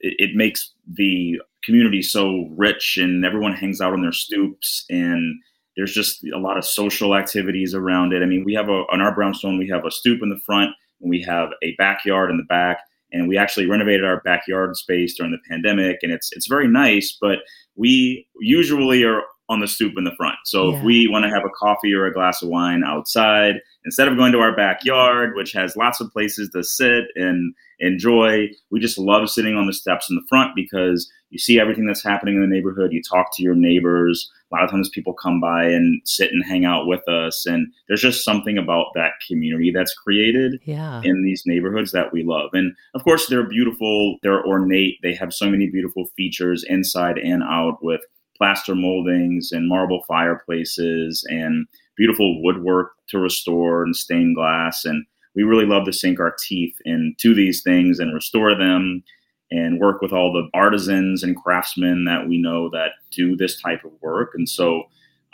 it, 0.00 0.14
it 0.18 0.30
makes 0.34 0.72
the 0.90 1.40
community 1.64 2.02
so 2.02 2.48
rich, 2.56 2.96
and 2.96 3.24
everyone 3.24 3.52
hangs 3.52 3.80
out 3.80 3.92
on 3.92 4.02
their 4.02 4.12
stoops 4.12 4.84
and 4.90 5.40
there's 5.76 5.92
just 5.92 6.24
a 6.32 6.38
lot 6.38 6.56
of 6.56 6.64
social 6.64 7.16
activities 7.16 7.74
around 7.74 8.12
it. 8.12 8.22
I 8.22 8.26
mean, 8.26 8.44
we 8.44 8.54
have 8.54 8.68
a 8.68 8.84
on 8.92 9.00
our 9.00 9.14
brownstone, 9.14 9.58
we 9.58 9.68
have 9.68 9.84
a 9.84 9.90
stoop 9.90 10.22
in 10.22 10.28
the 10.28 10.38
front, 10.38 10.70
we 11.00 11.20
have 11.22 11.50
a 11.62 11.74
backyard 11.76 12.30
in 12.30 12.36
the 12.36 12.44
back, 12.44 12.78
and 13.12 13.28
we 13.28 13.36
actually 13.36 13.66
renovated 13.66 14.04
our 14.04 14.20
backyard 14.22 14.76
space 14.76 15.14
during 15.16 15.32
the 15.32 15.38
pandemic, 15.48 15.98
and 16.02 16.12
it's 16.12 16.30
it's 16.32 16.46
very 16.46 16.68
nice. 16.68 17.16
But 17.20 17.38
we 17.76 18.26
usually 18.40 19.04
are 19.04 19.22
on 19.48 19.60
the 19.60 19.66
stoop 19.68 19.92
in 19.98 20.04
the 20.04 20.14
front. 20.16 20.36
So 20.44 20.70
Yeah. 20.70 20.78
if 20.78 20.84
we 20.84 21.08
want 21.08 21.24
to 21.24 21.30
have 21.30 21.44
a 21.44 21.50
coffee 21.50 21.92
or 21.92 22.06
a 22.06 22.12
glass 22.14 22.42
of 22.42 22.48
wine 22.48 22.82
outside, 22.84 23.56
instead 23.84 24.08
of 24.08 24.16
going 24.16 24.32
to 24.32 24.38
our 24.40 24.56
backyard, 24.56 25.34
which 25.36 25.52
has 25.52 25.76
lots 25.76 26.00
of 26.00 26.10
places 26.12 26.48
to 26.50 26.62
sit 26.64 27.04
and 27.16 27.54
enjoy, 27.80 28.48
we 28.70 28.80
just 28.80 28.98
love 28.98 29.28
sitting 29.28 29.56
on 29.56 29.66
the 29.66 29.72
steps 29.72 30.08
in 30.08 30.16
the 30.16 30.24
front 30.28 30.52
because 30.56 31.10
you 31.30 31.38
see 31.38 31.58
everything 31.60 31.84
that's 31.86 32.02
happening 32.04 32.36
in 32.36 32.40
the 32.40 32.46
neighborhood. 32.46 32.92
You 32.92 33.02
talk 33.02 33.34
to 33.34 33.42
your 33.42 33.54
neighbors. 33.56 34.30
A 34.50 34.54
lot 34.54 34.64
of 34.64 34.70
times 34.70 34.88
people 34.88 35.12
come 35.12 35.40
by 35.40 35.64
and 35.64 36.00
sit 36.04 36.30
and 36.30 36.44
hang 36.44 36.64
out 36.64 36.86
with 36.86 37.06
us. 37.08 37.44
And 37.44 37.66
there's 37.88 38.00
just 38.00 38.24
something 38.24 38.56
about 38.56 38.86
that 38.94 39.12
community 39.28 39.72
that's 39.74 39.92
created 39.92 40.60
Yeah. 40.64 41.00
in 41.04 41.22
these 41.24 41.42
neighborhoods 41.44 41.90
that 41.92 42.12
we 42.12 42.22
love. 42.22 42.50
And 42.54 42.72
of 42.94 43.02
course, 43.02 43.26
they're 43.26 43.48
beautiful, 43.48 44.16
they're 44.22 44.46
ornate, 44.46 44.98
they 45.02 45.12
have 45.14 45.34
so 45.34 45.50
many 45.50 45.68
beautiful 45.68 46.06
features 46.16 46.64
inside 46.66 47.18
and 47.18 47.42
out 47.42 47.82
with 47.82 48.00
plaster 48.36 48.74
moldings 48.74 49.52
and 49.52 49.68
marble 49.68 50.02
fireplaces 50.06 51.24
and 51.28 51.66
beautiful 51.96 52.42
woodwork 52.42 52.92
to 53.08 53.18
restore 53.18 53.84
and 53.84 53.94
stained 53.94 54.34
glass. 54.36 54.84
And 54.84 55.04
we 55.34 55.42
really 55.42 55.66
love 55.66 55.84
to 55.86 55.92
sink 55.92 56.20
our 56.20 56.34
teeth 56.38 56.76
into 56.84 57.34
these 57.34 57.62
things 57.62 57.98
and 57.98 58.14
restore 58.14 58.54
them 58.56 59.02
and 59.50 59.78
work 59.78 60.00
with 60.00 60.12
all 60.12 60.32
the 60.32 60.48
artisans 60.54 61.22
and 61.22 61.36
craftsmen 61.36 62.04
that 62.06 62.28
we 62.28 62.38
know 62.40 62.68
that 62.70 62.92
do 63.12 63.36
this 63.36 63.60
type 63.60 63.84
of 63.84 63.92
work. 64.00 64.30
And 64.34 64.48
so 64.48 64.84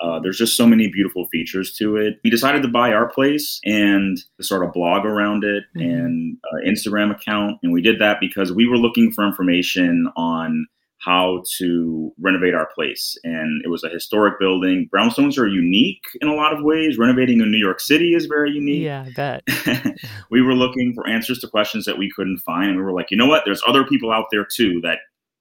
uh, 0.02 0.18
there's 0.18 0.38
just 0.38 0.56
so 0.56 0.66
many 0.66 0.90
beautiful 0.90 1.26
features 1.28 1.74
to 1.76 1.96
it. 1.96 2.18
We 2.24 2.30
decided 2.30 2.62
to 2.62 2.68
buy 2.68 2.92
our 2.92 3.08
place 3.08 3.60
and 3.64 4.18
sort 4.40 4.64
of 4.64 4.72
blog 4.72 5.04
around 5.04 5.44
it 5.44 5.64
Mhm. 5.76 5.82
and 5.82 6.36
uh, 6.52 6.66
Instagram 6.66 7.10
account. 7.10 7.58
And 7.62 7.72
we 7.72 7.82
did 7.82 7.98
that 8.00 8.18
because 8.18 8.50
we 8.52 8.66
were 8.66 8.78
looking 8.78 9.12
for 9.12 9.26
information 9.26 10.10
on 10.16 10.66
how 11.00 11.42
to 11.56 12.12
renovate 12.20 12.54
our 12.54 12.68
place. 12.74 13.16
And 13.24 13.62
it 13.64 13.68
was 13.68 13.82
a 13.82 13.88
historic 13.88 14.38
building. 14.38 14.88
Brownstones 14.94 15.38
are 15.38 15.46
unique 15.46 16.04
in 16.20 16.28
a 16.28 16.34
lot 16.34 16.52
of 16.52 16.62
ways. 16.62 16.98
Renovating 16.98 17.40
in 17.40 17.50
New 17.50 17.58
York 17.58 17.80
City 17.80 18.14
is 18.14 18.26
very 18.26 18.50
unique 18.50 18.82
Yeah, 18.82 19.06
I 19.06 19.12
bet. 19.12 19.96
we 20.30 20.42
were 20.42 20.54
looking 20.54 20.92
for 20.94 21.08
answers 21.08 21.38
to 21.38 21.48
questions 21.48 21.86
that 21.86 21.96
we 21.96 22.10
couldn't 22.14 22.38
find. 22.38 22.68
And 22.68 22.76
we 22.76 22.82
were 22.82 22.92
like, 22.92 23.10
you 23.10 23.16
know 23.16 23.26
what? 23.26 23.44
There's 23.46 23.62
other 23.66 23.84
people 23.84 24.12
out 24.12 24.26
there 24.30 24.44
too 24.44 24.80
that 24.82 24.98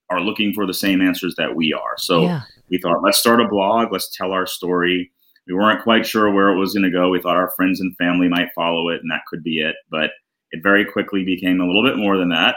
are 0.09 0.21
looking 0.21 0.53
for 0.53 0.65
the 0.65 0.73
same 0.73 1.01
answers 1.01 1.35
that 1.35 1.55
we 1.55 1.73
are. 1.73 1.97
So 1.97 2.23
yeah. 2.23 2.41
we 2.69 2.77
thought, 2.77 3.03
let's 3.03 3.19
start 3.19 3.41
a 3.41 3.47
blog, 3.47 3.91
let's 3.91 4.09
tell 4.15 4.31
our 4.31 4.47
story. 4.47 5.11
We 5.45 5.55
weren't 5.55 5.83
quite 5.83 6.05
sure 6.05 6.31
where 6.31 6.49
it 6.49 6.57
was 6.57 6.73
going 6.73 6.83
to 6.83 6.91
go. 6.91 7.09
We 7.09 7.21
thought 7.21 7.35
our 7.35 7.51
friends 7.57 7.81
and 7.81 7.95
family 7.97 8.29
might 8.29 8.49
follow 8.55 8.89
it, 8.89 9.01
and 9.01 9.11
that 9.11 9.21
could 9.27 9.43
be 9.43 9.59
it. 9.59 9.75
But 9.89 10.11
it 10.51 10.61
very 10.63 10.85
quickly 10.85 11.23
became 11.23 11.59
a 11.59 11.65
little 11.65 11.83
bit 11.83 11.97
more 11.97 12.17
than 12.17 12.29
that. 12.29 12.55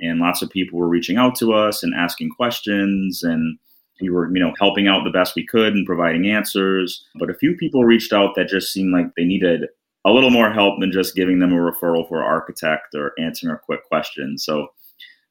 And 0.00 0.20
lots 0.20 0.42
of 0.42 0.50
people 0.50 0.78
were 0.78 0.88
reaching 0.88 1.16
out 1.16 1.34
to 1.36 1.52
us 1.52 1.82
and 1.82 1.94
asking 1.94 2.30
questions. 2.30 3.22
And 3.22 3.58
we 4.00 4.10
were, 4.10 4.32
you 4.34 4.42
know, 4.42 4.54
helping 4.58 4.88
out 4.88 5.04
the 5.04 5.10
best 5.10 5.34
we 5.36 5.46
could 5.46 5.74
and 5.74 5.86
providing 5.86 6.26
answers. 6.26 7.04
But 7.16 7.30
a 7.30 7.34
few 7.34 7.56
people 7.56 7.84
reached 7.84 8.12
out 8.12 8.34
that 8.36 8.48
just 8.48 8.72
seemed 8.72 8.92
like 8.92 9.14
they 9.16 9.24
needed 9.24 9.66
a 10.06 10.10
little 10.10 10.30
more 10.30 10.50
help 10.50 10.80
than 10.80 10.92
just 10.92 11.14
giving 11.14 11.40
them 11.40 11.52
a 11.52 11.56
referral 11.56 12.08
for 12.08 12.22
architect 12.22 12.94
or 12.94 13.12
answering 13.18 13.54
a 13.54 13.58
quick 13.58 13.86
question. 13.86 14.38
So 14.38 14.68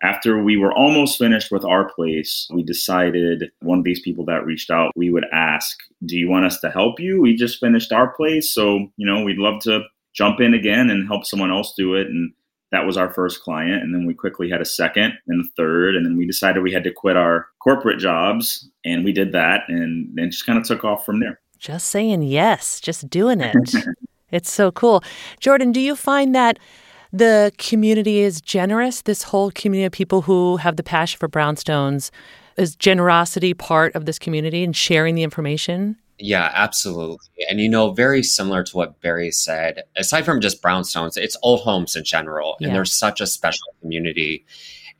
after 0.01 0.41
we 0.41 0.57
were 0.57 0.73
almost 0.73 1.17
finished 1.17 1.51
with 1.51 1.65
our 1.65 1.91
place, 1.91 2.47
we 2.53 2.63
decided 2.63 3.51
one 3.61 3.79
of 3.79 3.83
these 3.83 4.01
people 4.01 4.23
that 4.25 4.45
reached 4.45 4.69
out, 4.69 4.91
we 4.95 5.09
would 5.09 5.25
ask, 5.33 5.77
Do 6.05 6.17
you 6.17 6.29
want 6.29 6.45
us 6.45 6.59
to 6.61 6.69
help 6.69 6.99
you? 6.99 7.21
We 7.21 7.35
just 7.35 7.59
finished 7.59 7.91
our 7.91 8.13
place. 8.13 8.53
So, 8.53 8.87
you 8.95 9.05
know, 9.05 9.23
we'd 9.23 9.37
love 9.37 9.61
to 9.63 9.81
jump 10.13 10.39
in 10.39 10.53
again 10.53 10.89
and 10.89 11.07
help 11.07 11.25
someone 11.25 11.51
else 11.51 11.73
do 11.75 11.95
it. 11.95 12.07
And 12.07 12.31
that 12.71 12.85
was 12.85 12.97
our 12.97 13.09
first 13.09 13.41
client. 13.41 13.81
And 13.81 13.93
then 13.93 14.05
we 14.05 14.13
quickly 14.13 14.49
had 14.49 14.61
a 14.61 14.65
second 14.65 15.13
and 15.27 15.45
a 15.45 15.49
third. 15.57 15.95
And 15.95 16.05
then 16.05 16.17
we 16.17 16.25
decided 16.25 16.61
we 16.61 16.71
had 16.71 16.83
to 16.83 16.91
quit 16.91 17.17
our 17.17 17.47
corporate 17.59 17.99
jobs. 17.99 18.69
And 18.85 19.03
we 19.03 19.11
did 19.11 19.31
that 19.31 19.61
and 19.67 20.09
then 20.13 20.31
just 20.31 20.45
kind 20.45 20.59
of 20.59 20.65
took 20.65 20.83
off 20.83 21.05
from 21.05 21.19
there. 21.19 21.39
Just 21.57 21.89
saying 21.89 22.23
yes, 22.23 22.79
just 22.79 23.09
doing 23.09 23.41
it. 23.41 23.55
it's 24.31 24.49
so 24.49 24.71
cool. 24.71 25.03
Jordan, 25.39 25.71
do 25.71 25.81
you 25.81 25.95
find 25.95 26.33
that 26.35 26.59
the 27.11 27.51
community 27.57 28.19
is 28.19 28.39
generous? 28.39 29.01
This 29.01 29.23
whole 29.23 29.51
community 29.51 29.85
of 29.85 29.91
people 29.91 30.21
who 30.21 30.57
have 30.57 30.77
the 30.77 30.83
passion 30.83 31.17
for 31.17 31.27
brownstones 31.27 32.11
is 32.55 32.75
generosity 32.75 33.53
part 33.53 33.95
of 33.95 34.05
this 34.05 34.19
community 34.19 34.63
and 34.63 34.75
sharing 34.75 35.15
the 35.15 35.23
information? 35.23 35.97
Yeah, 36.19 36.51
absolutely. 36.53 37.17
And 37.49 37.59
you 37.61 37.69
know, 37.69 37.91
very 37.91 38.23
similar 38.23 38.63
to 38.63 38.77
what 38.77 39.01
Barry 39.01 39.31
said, 39.31 39.83
aside 39.95 40.25
from 40.25 40.41
just 40.41 40.61
brownstones, 40.61 41.17
it's 41.17 41.37
old 41.41 41.61
homes 41.61 41.95
in 41.95 42.03
general. 42.03 42.57
And 42.59 42.67
Yeah. 42.67 42.73
there's 42.73 42.91
such 42.93 43.21
a 43.21 43.27
special 43.27 43.73
community. 43.81 44.45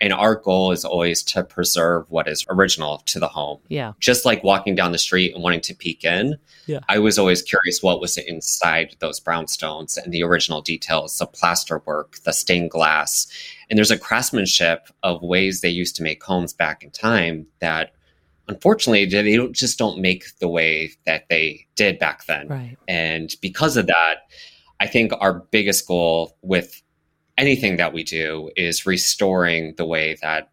And 0.01 0.13
our 0.13 0.35
goal 0.35 0.71
is 0.71 0.85
always 0.85 1.21
to 1.23 1.43
preserve 1.43 2.05
what 2.07 2.29
is 2.29 2.45
original 2.49 2.99
to 3.07 3.19
the 3.19 3.27
home. 3.27 3.59
Yeah. 3.67 3.91
Just 3.99 4.23
like 4.23 4.45
walking 4.45 4.73
down 4.73 4.93
the 4.93 4.97
street 4.97 5.33
and 5.33 5.43
wanting 5.43 5.59
to 5.59 5.75
peek 5.75 6.05
in, 6.05 6.37
Yeah. 6.67 6.79
I 6.87 6.99
was 6.99 7.19
always 7.19 7.41
curious 7.41 7.83
what 7.83 7.99
was 7.99 8.17
inside 8.17 8.95
those 8.99 9.19
brownstones 9.19 9.97
and 10.01 10.13
the 10.13 10.23
original 10.23 10.61
details, 10.61 11.17
the 11.17 11.25
plaster 11.27 11.79
work, 11.85 12.15
the 12.23 12.31
stained 12.31 12.71
glass. 12.71 13.27
And 13.69 13.77
there's 13.77 13.91
a 13.91 13.97
craftsmanship 13.97 14.87
of 15.03 15.21
ways 15.21 15.59
they 15.59 15.69
used 15.69 15.97
to 15.97 16.03
make 16.03 16.23
homes 16.23 16.53
back 16.53 16.81
in 16.81 16.91
time 16.91 17.47
that 17.59 17.91
unfortunately 18.49 19.05
they 19.05 19.37
don't, 19.37 19.53
just 19.53 19.77
don't 19.77 19.99
make 19.99 20.25
the 20.39 20.49
way 20.49 20.91
that 21.05 21.29
they 21.29 21.65
did 21.75 21.99
back 21.99 22.25
then. 22.25 22.47
Right. 22.47 22.77
And 22.87 23.33
because 23.41 23.77
of 23.77 23.87
that, 23.87 24.15
I 24.79 24.87
think 24.87 25.11
our 25.21 25.33
biggest 25.51 25.87
goal 25.87 26.35
with 26.41 26.81
anything 27.37 27.77
that 27.77 27.93
we 27.93 28.03
do 28.03 28.49
is 28.57 28.85
restoring 28.85 29.75
the 29.77 29.85
way 29.85 30.17
that 30.21 30.49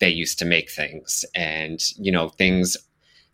they 0.00 0.08
used 0.08 0.38
to 0.40 0.44
make 0.44 0.68
things. 0.70 1.24
And, 1.34 1.80
you 1.96 2.10
know, 2.10 2.28
things 2.28 2.76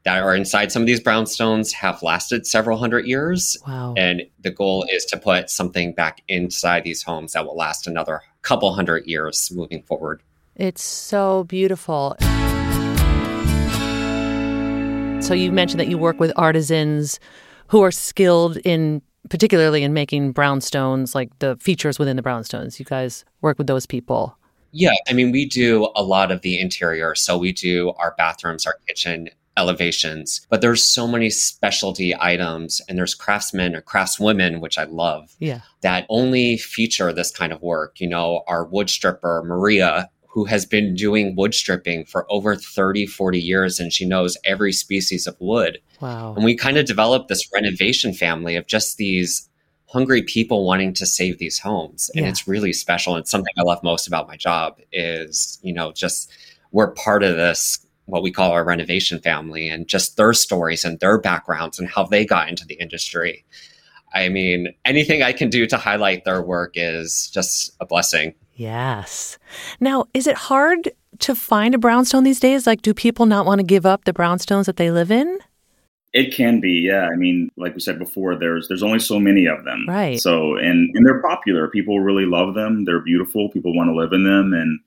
that 0.05 0.23
are 0.23 0.37
inside 0.37 0.71
some 0.71 0.83
of 0.83 0.87
these 0.87 1.01
brownstones 1.01 1.73
have 1.73 2.03
lasted 2.03 2.47
several 2.47 2.77
hundred 2.77 3.07
years. 3.07 3.57
Wow. 3.67 3.95
And 3.97 4.23
the 4.39 4.51
goal 4.51 4.87
is 4.91 5.07
to 5.07 5.17
put 5.17 5.49
something 5.49 5.95
back 5.95 6.23
inside 6.29 6.85
these 6.85 7.03
homes 7.03 7.33
that 7.33 7.47
will 7.47 7.57
last 7.57 7.87
another 7.87 8.21
couple 8.43 8.75
hundred 8.75 9.07
years 9.07 9.51
moving 9.55 9.83
forward. 9.83 10.23
It's 10.57 10.83
so 10.83 11.45
beautiful. 11.45 12.17
So 15.25 15.33
you 15.33 15.51
mentioned 15.53 15.81
that 15.81 15.89
you 15.89 15.97
work 15.97 16.21
with 16.21 16.33
artisans 16.37 17.19
who 17.69 17.81
are 17.83 17.91
skilled 17.91 18.59
in 18.59 19.01
particularly 19.31 19.83
in 19.83 19.95
making 19.95 20.35
brownstones, 20.35 21.15
like 21.15 21.31
the 21.39 21.57
features 21.57 21.99
within 21.99 22.17
the 22.17 22.23
brownstones. 22.23 22.79
You 22.79 22.85
guys 22.85 23.25
work 23.41 23.57
with 23.57 23.67
those 23.67 23.87
people. 23.87 24.37
Yeah, 24.73 24.93
I 25.09 25.15
mean, 25.15 25.33
we 25.33 25.47
do 25.47 25.89
a 25.97 26.03
lot 26.03 26.31
of 26.31 26.43
the 26.43 26.61
interior. 26.61 27.15
So 27.15 27.39
we 27.39 27.53
do 27.53 27.95
our 27.97 28.15
bathrooms, 28.19 28.67
our 28.67 28.77
kitchen 28.87 29.31
elevations, 29.57 30.47
but 30.51 30.61
there's 30.61 30.85
so 30.87 31.07
many 31.09 31.31
specialty 31.31 32.15
items 32.21 32.83
and 32.87 32.99
there's 32.99 33.15
craftsmen 33.15 33.75
or 33.75 33.81
craftswomen, 33.81 34.61
which 34.61 34.77
I 34.77 34.85
love, 34.85 35.35
Yeah. 35.39 35.61
that 35.81 36.05
only 36.11 36.59
feature 36.59 37.13
this 37.15 37.31
kind 37.31 37.53
of 37.53 37.63
work. 37.63 37.99
You 37.99 38.09
know, 38.09 38.43
our 38.47 38.65
wood 38.67 38.91
stripper, 38.91 39.43
Maria, 39.47 40.11
who 40.35 40.45
has 40.45 40.67
been 40.67 40.97
doing 40.97 41.37
wood 41.37 41.55
stripping 41.55 42.05
for 42.05 42.27
over 42.29 42.57
30, 42.57 43.07
40 43.07 43.41
years, 43.41 43.79
and 43.79 43.93
she 43.93 44.05
knows 44.05 44.37
every 44.45 44.73
species 44.73 45.29
of 45.29 45.37
wood. 45.39 45.79
Wow. 46.01 46.35
And 46.35 46.45
we 46.45 46.57
kind 46.57 46.77
of 46.77 46.87
developed 46.87 47.29
this 47.29 47.49
renovation 47.55 48.13
family 48.13 48.57
of 48.57 48.67
just 48.67 48.97
these 48.97 49.49
hungry 49.87 50.23
people 50.23 50.67
wanting 50.67 50.93
to 50.95 51.07
save 51.07 51.39
these 51.39 51.61
homes. 51.61 52.11
And 52.17 52.25
Yeah. 52.25 52.31
it's 52.31 52.49
really 52.49 52.73
special. 52.73 53.15
And 53.15 53.29
something 53.29 53.55
I 53.57 53.63
love 53.63 53.81
most 53.85 54.09
about 54.09 54.27
my 54.27 54.37
job 54.37 54.81
is, 54.93 55.61
you 55.63 55.73
know, 55.73 55.93
just 55.93 56.33
we're 56.73 56.91
part 56.91 57.23
of 57.23 57.37
this, 57.37 57.87
what 58.07 58.25
we 58.25 58.33
call 58.33 58.51
our 58.51 58.65
renovation 58.65 59.21
family, 59.21 59.69
and 59.69 59.87
just 59.87 60.17
their 60.17 60.33
stories 60.33 60.85
and 60.85 60.99
their 60.99 61.17
backgrounds 61.17 61.79
and 61.79 61.89
how 61.89 62.03
they 62.03 62.27
got 62.27 62.49
into 62.49 62.67
the 62.67 62.75
industry. 62.75 63.45
I 64.13 64.29
mean, 64.31 64.75
anything 64.85 65.23
I 65.23 65.33
can 65.33 65.49
do 65.49 65.65
to 65.69 65.77
highlight 65.77 66.25
their 66.25 66.43
work 66.43 66.73
is 66.75 67.31
just 67.33 67.77
a 67.79 67.87
blessing. 67.87 68.35
Yes. 68.55 69.39
Now, 69.81 70.07
is 70.15 70.27
it 70.27 70.37
hard 70.37 70.91
to 71.21 71.35
find 71.35 71.75
a 71.75 71.79
brownstone 71.79 72.25
these 72.25 72.41
days? 72.41 72.67
Like, 72.67 72.83
do 72.83 72.95
people 72.95 73.27
not 73.27 73.47
want 73.47 73.59
to 73.61 73.67
give 73.67 73.87
up 73.87 74.05
the 74.05 74.13
brownstones 74.13 74.67
that 74.67 74.77
they 74.77 74.91
live 74.91 75.11
in? 75.11 75.39
It 76.13 76.33
can 76.33 76.61
be, 76.61 76.71
yeah. 76.87 77.09
I 77.13 77.17
mean, 77.17 77.51
like 77.57 77.75
we 77.75 77.81
said 77.81 77.99
before, 77.99 78.37
there's 78.37 78.69
there's 78.69 78.85
only 78.85 79.01
so 79.01 79.19
many 79.19 79.47
of 79.47 79.65
them, 79.65 79.85
Right. 79.89 80.21
So 80.21 80.57
and 80.57 80.95
and 80.95 81.05
they're 81.05 81.21
popular. 81.21 81.69
People 81.69 81.99
really 81.99 82.25
love 82.25 82.55
them. 82.55 82.85
They're 82.85 83.01
beautiful. 83.01 83.51
People 83.51 83.75
want 83.75 83.89
to 83.89 83.97
live 83.97 84.13
in 84.13 84.23
them, 84.23 84.53
and 84.53 84.79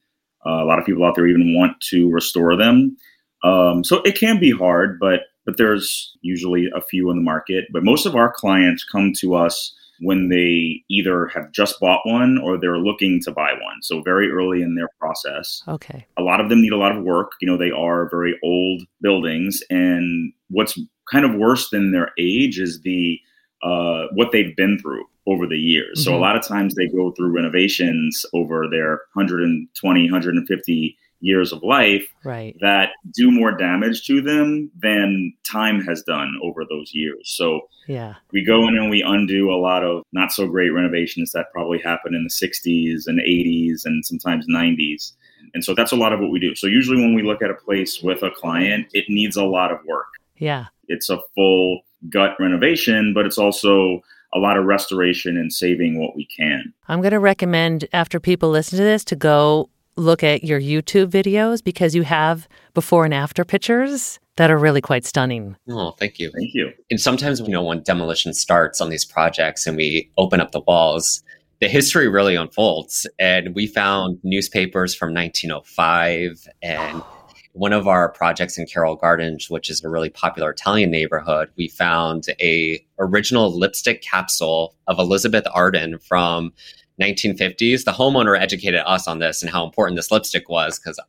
uh, 0.45 0.63
a 0.63 0.65
lot 0.65 0.79
of 0.79 0.86
people 0.86 1.03
out 1.03 1.15
there 1.15 1.27
even 1.27 1.53
want 1.53 1.81
to 1.89 2.09
restore 2.09 2.55
them. 2.55 2.95
Um, 3.43 3.83
so 3.83 4.01
it 4.03 4.17
can 4.17 4.39
be 4.39 4.51
hard, 4.51 5.00
but 5.01 5.24
but 5.45 5.57
there's 5.57 6.15
usually 6.21 6.69
a 6.74 6.81
few 6.81 7.09
in 7.09 7.17
the 7.17 7.24
market. 7.24 7.65
But 7.74 7.83
most 7.83 8.05
of 8.05 8.15
our 8.15 8.31
clients 8.31 8.86
come 8.86 9.12
to 9.19 9.36
us 9.36 9.75
when 10.00 10.30
they 10.30 10.84
either 10.89 11.27
have 11.27 11.51
just 11.51 11.80
bought 11.80 12.01
one 12.06 12.38
or 12.38 12.58
they're 12.58 12.77
looking 12.77 13.22
to 13.24 13.32
buy 13.32 13.51
one. 13.54 13.82
So 13.82 14.01
very 14.01 14.30
early 14.32 14.62
in 14.62 14.75
their 14.75 14.89
process 15.00 15.63
Okay. 15.68 16.06
a 16.18 16.22
lot 16.22 16.39
of 16.39 16.50
them 16.50 16.62
need 16.62 16.74
a 16.74 16.77
lot 16.77 16.96
of 16.96 17.04
work. 17.04 17.32
You 17.42 17.48
know, 17.48 17.58
they 17.58 17.72
are 17.72 18.10
very 18.10 18.38
old 18.44 18.84
buildings, 19.01 19.62
and 19.70 20.32
what's 20.50 20.77
kind 21.12 21.25
of 21.25 21.36
worse 21.36 21.70
than 21.70 21.92
their 21.92 22.12
age 22.20 22.60
is 22.60 22.82
the 22.82 23.20
uh, 23.63 24.06
what 24.13 24.32
they've 24.32 24.56
been 24.56 24.77
through 24.77 25.04
over 25.25 25.48
the 25.48 25.58
years. 25.58 26.04
So 26.04 26.13
a 26.13 26.18
Mhm. 26.18 26.22
lot 26.22 26.36
of 26.36 26.44
times 26.48 26.75
they 26.75 26.88
go 26.88 27.12
through 27.12 27.32
renovations 27.36 28.24
over 28.34 28.68
their 28.70 29.01
120, 29.16 30.04
150 30.06 30.96
years 31.19 31.51
of 31.51 31.63
life 31.63 32.07
Right. 32.24 32.55
that 32.62 32.89
do 33.15 33.31
more 33.31 33.51
damage 33.57 34.05
to 34.07 34.21
them 34.21 34.69
than 34.81 35.33
time 35.43 35.81
has 35.81 36.03
done 36.03 36.31
over 36.43 36.63
those 36.69 36.91
years. 36.93 37.29
So 37.36 37.62
Yeah. 37.88 38.15
we 38.31 38.43
go 38.43 38.67
in 38.67 38.77
and 38.77 38.89
we 38.89 39.01
undo 39.01 39.51
a 39.51 39.57
lot 39.57 39.83
of 39.83 40.03
not 40.13 40.31
so 40.31 40.47
great 40.47 40.69
renovations 40.69 41.31
that 41.31 41.47
probably 41.51 41.79
happened 41.79 42.15
in 42.15 42.24
the 42.24 42.29
60s 42.29 43.07
and 43.07 43.19
80s 43.19 43.83
and 43.86 44.05
sometimes 44.05 44.45
90s. 44.47 45.13
And 45.53 45.63
so 45.63 45.74
that's 45.74 45.91
a 45.91 45.95
lot 45.95 46.13
of 46.13 46.19
what 46.19 46.29
we 46.29 46.39
do. 46.39 46.53
So 46.55 46.67
usually 46.67 46.97
when 47.01 47.13
we 47.15 47.24
look 47.24 47.41
at 47.41 47.50
a 47.50 47.55
place 47.55 48.01
with 48.03 48.21
a 48.21 48.29
client, 48.31 48.88
it 48.93 49.05
needs 49.09 49.38
a 49.38 49.45
lot 49.45 49.71
of 49.71 49.79
work. 49.86 50.07
Yeah. 50.38 50.65
It's 50.88 51.09
a 51.09 51.19
full 51.36 51.81
gut 52.09 52.36
renovation, 52.39 53.13
but 53.13 53.25
it's 53.25 53.38
also 53.39 54.01
a 54.33 54.39
lot 54.39 54.57
of 54.57 54.65
restoration 54.65 55.38
and 55.38 55.51
saving 55.51 56.00
what 56.00 56.15
we 56.15 56.25
can. 56.38 56.74
I'm 56.89 57.01
going 57.01 57.12
to 57.13 57.19
recommend 57.19 57.88
after 57.93 58.19
people 58.19 58.50
listen 58.50 58.77
to 58.77 58.83
this 58.83 59.03
to 59.05 59.15
go 59.15 59.69
look 59.97 60.23
at 60.23 60.43
your 60.43 60.60
YouTube 60.60 61.10
videos 61.10 61.63
because 61.63 61.95
you 61.95 62.03
have 62.03 62.47
before 62.73 63.05
and 63.05 63.13
after 63.13 63.43
pictures 63.43 64.19
that 64.38 64.51
are 64.51 64.57
really 64.57 64.81
quite 64.81 65.03
stunning. 65.03 65.55
Oh, 65.69 65.91
thank 65.91 66.19
you. 66.19 66.31
Thank 66.31 66.53
you. 66.53 66.71
And 66.89 67.01
sometimes, 67.01 67.39
you 67.39 67.49
know, 67.49 67.63
when 67.63 67.81
demolition 67.81 68.33
starts 68.33 68.79
on 68.79 68.89
these 68.89 69.03
projects 69.03 69.65
and 69.65 69.75
we 69.75 70.10
open 70.17 70.39
up 70.39 70.51
the 70.51 70.62
walls, 70.62 71.23
the 71.60 71.67
history 71.67 72.07
really 72.07 72.36
unfolds. 72.36 73.07
And 73.19 73.55
we 73.55 73.67
found 73.67 74.19
newspapers 74.23 74.93
from 74.93 75.13
1905 75.13 76.47
and 76.62 77.01
one 77.53 77.73
of 77.73 77.88
our 77.88 78.10
projects 78.10 78.60
in 78.60 78.67
Carroll 78.67 78.95
Gardens, 78.95 79.49
which 79.49 79.69
is 79.69 79.83
a 79.83 79.89
really 79.89 80.12
popular 80.12 80.51
Italian 80.51 80.91
neighborhood, 80.91 81.49
we 81.57 81.67
found 81.67 82.25
a 82.39 82.83
original 82.99 83.57
lipstick 83.57 84.03
capsule 84.03 84.75
of 84.86 84.99
Elizabeth 84.99 85.45
Arden 85.51 85.97
from 85.97 86.53
1950s. 87.01 87.83
The 87.83 87.91
homeowner 87.91 88.39
educated 88.39 88.81
us 88.86 89.07
on 89.07 89.19
this 89.19 89.41
and 89.41 89.51
how 89.51 89.65
important 89.65 89.95
this 89.97 90.12
lipstick 90.12 90.49
was 90.49 90.79
because 90.79 90.99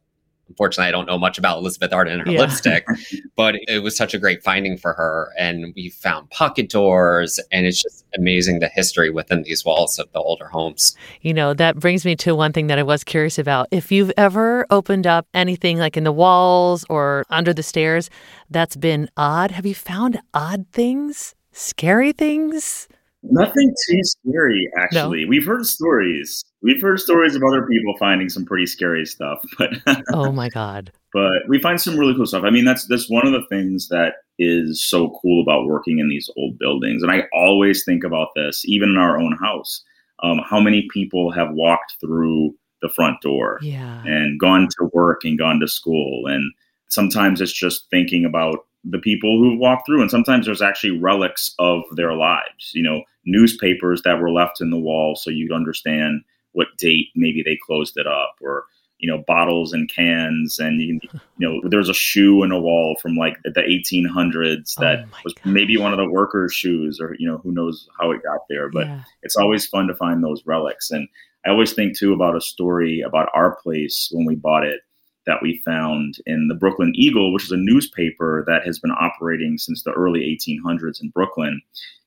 unfortunately 0.49 0.89
I 0.89 0.93
don't 0.93 1.07
know 1.07 1.19
much 1.19 1.37
about 1.37 1.59
Elizabeth 1.59 1.93
Arden 1.93 2.21
and 2.21 2.27
her 2.27 2.33
Yeah. 2.33 2.41
lipstick, 2.41 2.87
but 3.37 3.57
it 3.69 3.83
was 3.83 3.95
such 3.97 4.15
a 4.15 4.19
great 4.19 4.43
finding 4.43 4.79
for 4.79 4.95
her. 4.95 5.31
And 5.39 5.75
we 5.77 5.91
found 5.91 6.31
pocket 6.31 6.71
doors 6.71 7.39
and 7.53 7.67
it's 7.67 7.83
just 7.83 8.07
amazing 8.17 8.61
the 8.61 8.69
history 8.69 9.11
within 9.11 9.43
these 9.43 9.65
walls 9.65 9.99
of 9.99 10.11
the 10.13 10.21
older 10.21 10.47
homes. 10.47 10.97
You 11.21 11.35
know, 11.35 11.53
that 11.55 11.77
brings 11.77 12.05
me 12.07 12.17
to 12.17 12.35
one 12.35 12.53
thing 12.55 12.67
that 12.69 12.79
I 12.79 12.83
was 12.83 13.05
curious 13.05 13.39
about. 13.39 13.69
If 13.71 13.93
you've 13.93 14.13
ever 14.17 14.67
opened 14.71 15.07
up 15.07 15.27
anything 15.35 15.77
like 15.79 15.97
in 15.99 16.05
the 16.05 16.13
walls 16.13 16.85
or 16.89 17.25
under 17.29 17.53
the 17.53 17.63
stairs 17.63 18.09
that's 18.49 18.77
been 18.77 19.11
odd, 19.19 19.51
have 19.51 19.67
you 19.67 19.75
found 19.75 20.19
odd 20.33 20.65
things? 20.73 21.35
Scary 21.53 22.13
things? 22.13 22.89
Nothing 23.23 23.75
too 23.89 24.01
scary, 24.05 24.71
actually. 24.79 25.25
We've 25.25 25.45
heard 25.47 25.67
stories. 25.67 26.45
We've 26.63 26.81
heard 26.81 27.01
stories 27.01 27.35
of 27.35 27.43
other 27.43 27.67
people 27.67 27.95
finding 27.99 28.29
some 28.29 28.45
pretty 28.45 28.67
scary 28.67 29.05
stuff, 29.05 29.45
but 29.59 29.71
Oh 30.13 30.31
my 30.33 30.49
God. 30.49 30.93
but 31.13 31.43
we 31.49 31.61
find 31.61 31.81
some 31.81 31.97
really 31.99 32.15
cool 32.15 32.27
stuff. 32.27 32.45
I 32.45 32.51
mean, 32.51 32.65
that's 32.65 32.87
that's 32.87 33.11
one 33.11 33.27
of 33.27 33.33
the 33.33 33.45
things 33.49 33.89
that 33.89 34.15
is 34.39 34.85
so 34.85 35.19
cool 35.21 35.43
about 35.43 35.67
working 35.67 35.99
in 35.99 36.09
these 36.09 36.31
old 36.37 36.59
buildings. 36.59 37.03
And 37.03 37.11
I 37.11 37.25
always 37.33 37.85
think 37.85 38.05
about 38.05 38.29
this, 38.37 38.63
even 38.67 38.91
in 38.91 38.97
our 38.99 39.19
own 39.19 39.37
house. 39.41 39.83
Um, 40.23 40.41
how 40.49 40.61
many 40.61 40.89
people 40.93 41.31
have 41.33 41.49
walked 41.53 41.95
through 42.01 42.55
the 42.83 42.89
front 42.89 43.21
door 43.21 43.59
Yeah. 43.63 44.03
and 44.05 44.39
gone 44.39 44.69
to 44.79 44.91
work 44.93 45.23
and 45.25 45.37
gone 45.39 45.59
to 45.61 45.67
school? 45.69 46.27
And 46.27 46.53
sometimes 46.89 47.41
it's 47.41 47.53
just 47.53 47.87
thinking 47.91 48.25
about 48.25 48.65
the 48.85 48.99
people 48.99 49.39
who 49.39 49.59
walked 49.59 49.87
through, 49.87 50.01
and 50.01 50.11
sometimes 50.11 50.47
there's 50.47 50.63
actually 50.63 50.99
relics 50.99 51.55
of 51.59 51.83
their 51.97 52.15
lives. 52.15 52.73
You 52.75 52.83
know, 52.83 53.03
newspapers 53.25 54.03
that 54.03 54.21
were 54.21 54.31
left 54.31 54.61
in 54.61 54.71
the 54.71 54.79
wall, 54.79 55.17
so 55.17 55.31
you'd 55.31 55.53
understand 55.53 56.23
what 56.53 56.69
date 56.79 57.09
maybe 57.15 57.43
they 57.43 57.59
closed 57.67 57.97
it 57.97 58.07
up, 58.07 58.37
or 58.41 58.65
you 58.99 59.09
know, 59.09 59.23
bottles 59.27 59.73
and 59.73 59.89
cans, 59.89 60.59
and 60.59 60.81
you, 60.81 61.01
you 61.39 61.49
know, 61.49 61.61
there's 61.69 61.89
a 61.89 61.95
shoe 61.95 62.43
in 62.43 62.51
a 62.51 62.59
wall 62.61 62.97
from 63.01 63.17
like 63.17 63.37
the 63.45 63.61
1800s 63.61 64.75
that 64.77 65.05
Oh 65.05 65.19
was 65.25 65.35
gosh. 65.35 65.45
maybe 65.47 65.77
one 65.77 65.93
of 65.93 65.99
the 65.99 66.09
workers' 66.09 66.53
shoes, 66.53 67.01
or 67.01 67.15
you 67.19 67.29
know, 67.29 67.39
who 67.39 67.53
knows 67.53 67.89
how 68.01 68.11
it 68.11 68.23
got 68.23 68.41
there, 68.49 68.71
but 68.71 68.87
yeah. 68.87 69.03
it's 69.23 69.37
always 69.37 69.67
fun 69.67 69.87
to 69.87 69.95
find 69.95 70.23
those 70.23 70.43
relics. 70.47 70.91
And 70.91 71.09
I 71.47 71.51
always 71.51 71.73
think 71.73 71.97
too 71.97 72.13
about 72.13 72.37
a 72.37 72.41
story 72.41 73.01
about 73.01 73.29
our 73.35 73.57
place 73.57 74.09
when 74.13 74.27
we 74.27 74.35
bought 74.35 74.67
it 74.67 74.81
that 75.29 75.43
we 75.43 75.61
found 75.63 76.17
in 76.25 76.49
the 76.49 76.55
Brooklyn 76.55 76.93
Eagle, 76.97 77.35
which 77.35 77.45
is 77.45 77.53
a 77.53 77.57
newspaper 77.57 78.45
that 78.47 78.65
has 78.65 78.79
been 78.79 78.91
operating 78.93 79.59
since 79.59 79.83
the 79.83 79.93
early 79.93 80.21
1800s 80.21 81.03
in 81.03 81.11
Brooklyn. 81.11 81.61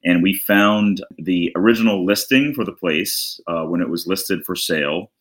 And 0.04 0.24
we 0.24 0.34
found 0.34 1.06
the 1.20 1.52
original 1.56 2.04
listing 2.04 2.54
for 2.56 2.66
the 2.66 2.72
place 2.72 3.40
uh, 3.48 3.64
when 3.66 3.80
it 3.80 3.90
was 3.90 4.08
listed 4.08 4.44
for 4.44 4.56
sale 4.56 5.12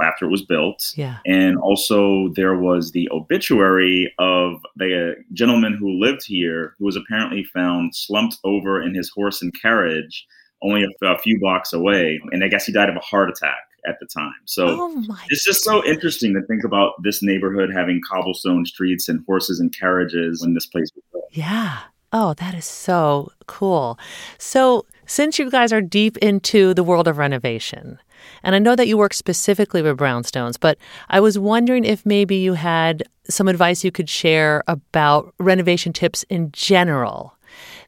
after 0.00 0.26
it 0.26 0.30
was 0.30 0.44
built. 0.44 0.92
Yeah. 0.94 1.16
And 1.26 1.58
also, 1.58 2.28
there 2.36 2.56
was 2.56 2.92
the 2.92 3.08
obituary 3.10 4.14
of 4.20 4.60
the 4.76 5.16
gentleman 5.32 5.74
who 5.74 6.00
lived 6.00 6.24
here 6.24 6.76
who 6.78 6.84
was 6.84 6.94
apparently 6.96 7.42
found 7.42 7.92
slumped 7.92 8.38
over 8.44 8.80
in 8.80 8.94
his 8.94 9.10
horse 9.10 9.42
and 9.42 9.52
carriage 9.60 10.26
only 10.62 10.84
a, 10.84 11.06
a 11.06 11.18
few 11.18 11.40
blocks 11.40 11.72
away. 11.72 12.20
And 12.30 12.44
I 12.44 12.48
guess 12.48 12.66
he 12.66 12.72
died 12.72 12.88
of 12.88 12.96
a 12.96 13.00
heart 13.00 13.30
attack 13.30 13.67
at 13.86 13.96
the 14.00 14.06
time. 14.06 14.32
So 14.44 14.66
oh 14.68 15.18
it's 15.30 15.44
just 15.44 15.64
so 15.64 15.84
interesting 15.84 16.34
to 16.34 16.42
think 16.46 16.64
about 16.64 16.92
this 17.02 17.22
neighborhood 17.22 17.70
having 17.72 18.00
cobblestone 18.06 18.64
streets 18.66 19.08
and 19.08 19.24
horses 19.26 19.60
and 19.60 19.74
carriages 19.76 20.42
when 20.42 20.54
this 20.54 20.66
place 20.66 20.90
was 20.94 21.04
built. 21.12 21.24
Yeah. 21.32 21.78
Oh, 22.12 22.34
that 22.34 22.54
is 22.54 22.64
so 22.64 23.30
cool. 23.46 23.98
So, 24.38 24.86
since 25.04 25.38
you 25.38 25.50
guys 25.50 25.72
are 25.74 25.82
deep 25.82 26.16
into 26.18 26.72
the 26.72 26.82
world 26.82 27.06
of 27.06 27.18
renovation, 27.18 27.98
and 28.42 28.54
I 28.54 28.58
know 28.58 28.74
that 28.76 28.88
you 28.88 28.96
work 28.96 29.12
specifically 29.12 29.82
with 29.82 29.98
brownstones, 29.98 30.58
but 30.58 30.78
I 31.10 31.20
was 31.20 31.38
wondering 31.38 31.84
if 31.84 32.06
maybe 32.06 32.36
you 32.36 32.54
had 32.54 33.02
some 33.28 33.48
advice 33.48 33.84
you 33.84 33.90
could 33.90 34.08
share 34.08 34.62
about 34.66 35.34
renovation 35.38 35.92
tips 35.92 36.24
in 36.30 36.50
general. 36.52 37.34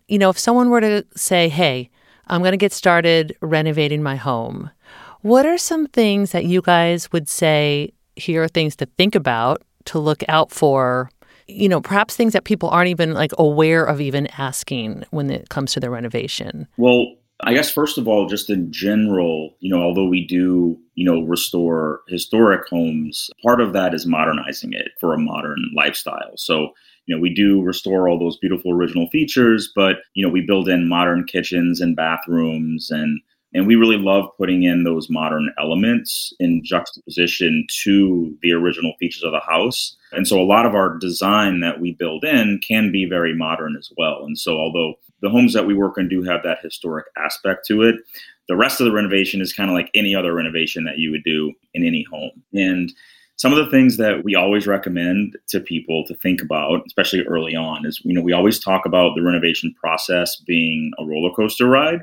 You 0.08 0.18
know, 0.18 0.30
if 0.30 0.38
someone 0.38 0.68
were 0.70 0.80
to 0.80 1.06
say, 1.16 1.48
hey, 1.48 1.90
I'm 2.26 2.42
going 2.42 2.52
to 2.52 2.58
get 2.58 2.72
started 2.72 3.36
renovating 3.40 4.02
my 4.02 4.16
home, 4.16 4.70
what 5.22 5.46
are 5.46 5.58
some 5.58 5.86
things 5.86 6.32
that 6.32 6.44
you 6.44 6.62
guys 6.62 7.10
would 7.12 7.28
say 7.28 7.92
here 8.16 8.42
are 8.42 8.48
things 8.48 8.76
to 8.76 8.86
think 8.98 9.14
about, 9.14 9.62
to 9.86 9.98
look 9.98 10.22
out 10.28 10.50
for, 10.50 11.10
you 11.46 11.68
know, 11.68 11.80
perhaps 11.80 12.16
things 12.16 12.32
that 12.32 12.44
people 12.44 12.68
aren't 12.68 12.88
even 12.88 13.14
like 13.14 13.32
aware 13.38 13.84
of 13.84 14.00
even 14.00 14.26
asking 14.38 15.04
when 15.10 15.30
it 15.30 15.48
comes 15.48 15.72
to 15.72 15.80
their 15.80 15.90
renovation? 15.90 16.66
Well, 16.76 17.14
I 17.42 17.54
guess 17.54 17.70
first 17.70 17.96
of 17.96 18.06
all, 18.06 18.26
just 18.26 18.50
in 18.50 18.70
general, 18.70 19.56
you 19.60 19.74
know, 19.74 19.82
although 19.82 20.06
we 20.06 20.26
do, 20.26 20.78
you 20.94 21.04
know, 21.04 21.22
restore 21.22 22.00
historic 22.08 22.68
homes, 22.68 23.30
part 23.42 23.60
of 23.60 23.72
that 23.72 23.94
is 23.94 24.06
modernizing 24.06 24.72
it 24.74 24.88
for 25.00 25.14
a 25.14 25.18
modern 25.18 25.58
lifestyle. 25.74 26.32
So, 26.36 26.70
you 27.06 27.16
know, 27.16 27.20
we 27.20 27.32
do 27.32 27.62
restore 27.62 28.08
all 28.08 28.18
those 28.18 28.36
beautiful 28.36 28.72
original 28.72 29.08
features, 29.08 29.72
but 29.74 29.96
you 30.14 30.24
know, 30.24 30.30
we 30.30 30.42
build 30.42 30.68
in 30.68 30.88
modern 30.88 31.24
kitchens 31.24 31.80
and 31.80 31.96
bathrooms 31.96 32.90
and 32.90 33.20
and 33.52 33.66
we 33.66 33.74
really 33.74 33.96
love 33.96 34.26
putting 34.38 34.62
in 34.62 34.84
those 34.84 35.10
modern 35.10 35.52
elements 35.58 36.32
in 36.38 36.62
juxtaposition 36.64 37.66
to 37.82 38.36
the 38.42 38.52
original 38.52 38.92
features 39.00 39.24
of 39.24 39.32
the 39.32 39.40
house. 39.40 39.96
And 40.12 40.26
so 40.26 40.40
a 40.40 40.44
lot 40.44 40.66
of 40.66 40.74
our 40.74 40.98
design 40.98 41.60
that 41.60 41.80
we 41.80 41.92
build 41.92 42.24
in 42.24 42.60
can 42.66 42.92
be 42.92 43.06
very 43.06 43.34
modern 43.34 43.76
as 43.76 43.90
well. 43.96 44.24
And 44.24 44.38
so 44.38 44.56
although 44.56 44.94
the 45.22 45.30
homes 45.30 45.52
that 45.54 45.66
we 45.66 45.74
work 45.74 45.98
on 45.98 46.08
do 46.08 46.22
have 46.22 46.42
that 46.44 46.58
historic 46.62 47.06
aspect 47.16 47.66
to 47.66 47.82
it, 47.82 47.96
the 48.48 48.56
rest 48.56 48.80
of 48.80 48.84
the 48.84 48.92
renovation 48.92 49.40
is 49.40 49.52
kind 49.52 49.70
of 49.70 49.74
like 49.74 49.90
any 49.94 50.14
other 50.14 50.34
renovation 50.34 50.84
that 50.84 50.98
you 50.98 51.10
would 51.10 51.24
do 51.24 51.52
in 51.74 51.84
any 51.84 52.04
home. 52.10 52.42
And 52.54 52.92
some 53.36 53.52
of 53.52 53.64
the 53.64 53.70
things 53.70 53.96
that 53.96 54.22
we 54.22 54.34
always 54.34 54.66
recommend 54.66 55.36
to 55.48 55.60
people 55.60 56.04
to 56.06 56.14
think 56.14 56.42
about, 56.42 56.82
especially 56.86 57.22
early 57.22 57.56
on, 57.56 57.86
is 57.86 58.00
you 58.04 58.12
know, 58.12 58.20
we 58.20 58.32
always 58.32 58.58
talk 58.58 58.84
about 58.86 59.14
the 59.14 59.22
renovation 59.22 59.74
process 59.80 60.36
being 60.36 60.92
a 60.98 61.04
roller 61.04 61.32
coaster 61.34 61.66
ride 61.66 62.02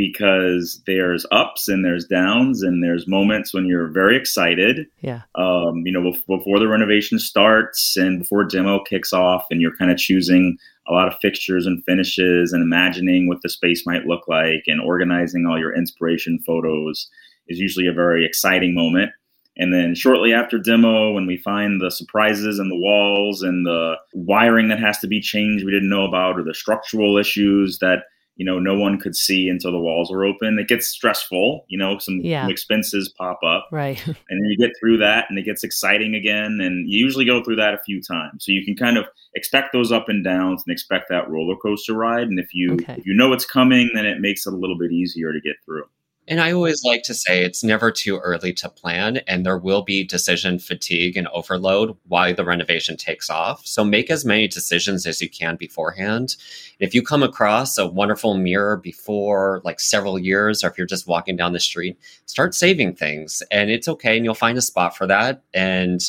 because 0.00 0.80
there's 0.86 1.26
ups 1.30 1.68
and 1.68 1.84
there's 1.84 2.06
downs 2.06 2.62
and 2.62 2.82
there's 2.82 3.06
moments 3.06 3.52
when 3.52 3.66
you're 3.66 3.88
very 3.88 4.16
excited. 4.16 4.86
Yeah. 5.02 5.22
Um, 5.34 5.82
you 5.84 5.92
know, 5.92 6.10
before 6.26 6.58
the 6.58 6.68
renovation 6.68 7.18
starts 7.18 7.98
and 7.98 8.20
before 8.20 8.44
demo 8.44 8.82
kicks 8.82 9.12
off, 9.12 9.44
and 9.50 9.60
you're 9.60 9.76
kind 9.76 9.90
of 9.90 9.98
choosing 9.98 10.56
a 10.88 10.92
lot 10.94 11.06
of 11.06 11.18
fixtures 11.20 11.66
and 11.66 11.84
finishes 11.84 12.54
and 12.54 12.62
imagining 12.62 13.28
what 13.28 13.42
the 13.42 13.50
space 13.50 13.86
might 13.86 14.06
look 14.06 14.26
like 14.26 14.64
and 14.66 14.80
organizing 14.80 15.44
all 15.44 15.58
your 15.58 15.76
inspiration 15.76 16.38
photos 16.46 17.10
is 17.48 17.58
usually 17.58 17.86
a 17.86 17.92
very 17.92 18.24
exciting 18.24 18.74
moment. 18.74 19.10
And 19.58 19.74
then 19.74 19.94
shortly 19.94 20.32
after 20.32 20.58
demo, 20.58 21.12
when 21.12 21.26
we 21.26 21.36
find 21.36 21.78
the 21.78 21.90
surprises 21.90 22.58
in 22.58 22.70
the 22.70 22.78
walls 22.78 23.42
and 23.42 23.66
the 23.66 23.96
wiring 24.14 24.68
that 24.68 24.80
has 24.80 24.98
to 25.00 25.06
be 25.06 25.20
changed 25.20 25.66
we 25.66 25.72
didn't 25.72 25.90
know 25.90 26.06
about, 26.06 26.38
or 26.38 26.42
the 26.42 26.54
structural 26.54 27.18
issues 27.18 27.80
that 27.80 28.04
you 28.40 28.46
know 28.46 28.58
no 28.58 28.74
one 28.74 28.98
could 28.98 29.14
see 29.14 29.50
until 29.50 29.70
the 29.70 29.78
walls 29.78 30.10
were 30.10 30.24
open 30.24 30.58
it 30.58 30.66
gets 30.66 30.86
stressful 30.88 31.64
you 31.68 31.76
know 31.78 31.98
some, 31.98 32.20
Yeah. 32.22 32.44
some 32.44 32.50
expenses 32.50 33.08
pop 33.18 33.38
up 33.44 33.68
Right. 33.70 34.00
and 34.06 34.16
then 34.30 34.44
you 34.50 34.56
get 34.56 34.72
through 34.80 34.96
that 34.98 35.26
and 35.28 35.38
it 35.38 35.44
gets 35.44 35.62
exciting 35.62 36.14
again 36.14 36.58
and 36.62 36.88
you 36.90 36.98
usually 36.98 37.26
go 37.26 37.42
through 37.44 37.56
that 37.56 37.74
a 37.74 37.78
few 37.84 38.00
times 38.02 38.44
so 38.46 38.52
you 38.52 38.64
can 38.64 38.74
kind 38.76 38.96
of 38.96 39.04
expect 39.34 39.74
those 39.74 39.92
up 39.92 40.08
and 40.08 40.24
downs 40.24 40.62
and 40.66 40.72
expect 40.72 41.10
that 41.10 41.28
roller 41.28 41.56
coaster 41.56 41.92
ride 41.92 42.28
and 42.28 42.38
if 42.40 42.54
you 42.54 42.72
Okay. 42.74 42.94
if 42.98 43.04
you 43.06 43.14
know 43.14 43.32
it's 43.34 43.44
coming 43.44 43.90
then 43.94 44.06
it 44.06 44.20
makes 44.20 44.46
it 44.46 44.54
a 44.54 44.56
little 44.56 44.78
bit 44.78 44.90
easier 44.90 45.32
to 45.34 45.40
get 45.42 45.56
through 45.64 45.84
And 46.30 46.40
I 46.40 46.52
always 46.52 46.84
like 46.84 47.02
to 47.02 47.14
say 47.14 47.42
it's 47.42 47.64
never 47.64 47.90
too 47.90 48.18
early 48.18 48.52
to 48.52 48.68
plan, 48.68 49.16
and 49.26 49.44
there 49.44 49.58
will 49.58 49.82
be 49.82 50.04
decision 50.04 50.60
fatigue 50.60 51.16
and 51.16 51.26
overload 51.28 51.96
while 52.06 52.32
the 52.32 52.44
renovation 52.44 52.96
takes 52.96 53.28
off. 53.28 53.66
So 53.66 53.82
make 53.84 54.12
as 54.12 54.24
many 54.24 54.46
decisions 54.46 55.08
as 55.08 55.20
you 55.20 55.28
can 55.28 55.56
beforehand. 55.56 56.36
If 56.78 56.94
you 56.94 57.02
come 57.02 57.24
across 57.24 57.76
a 57.78 57.86
wonderful 57.88 58.36
mirror 58.36 58.76
before 58.76 59.60
like 59.64 59.80
several 59.80 60.20
years, 60.20 60.62
or 60.62 60.68
if 60.68 60.78
you're 60.78 60.86
just 60.86 61.08
walking 61.08 61.36
down 61.36 61.52
the 61.52 61.58
street, 61.58 61.98
start 62.26 62.54
saving 62.54 62.94
things, 62.94 63.42
and 63.50 63.68
it's 63.68 63.88
okay, 63.88 64.14
and 64.14 64.24
you'll 64.24 64.34
find 64.34 64.56
a 64.56 64.62
spot 64.62 64.96
for 64.96 65.08
that. 65.08 65.42
And 65.52 66.00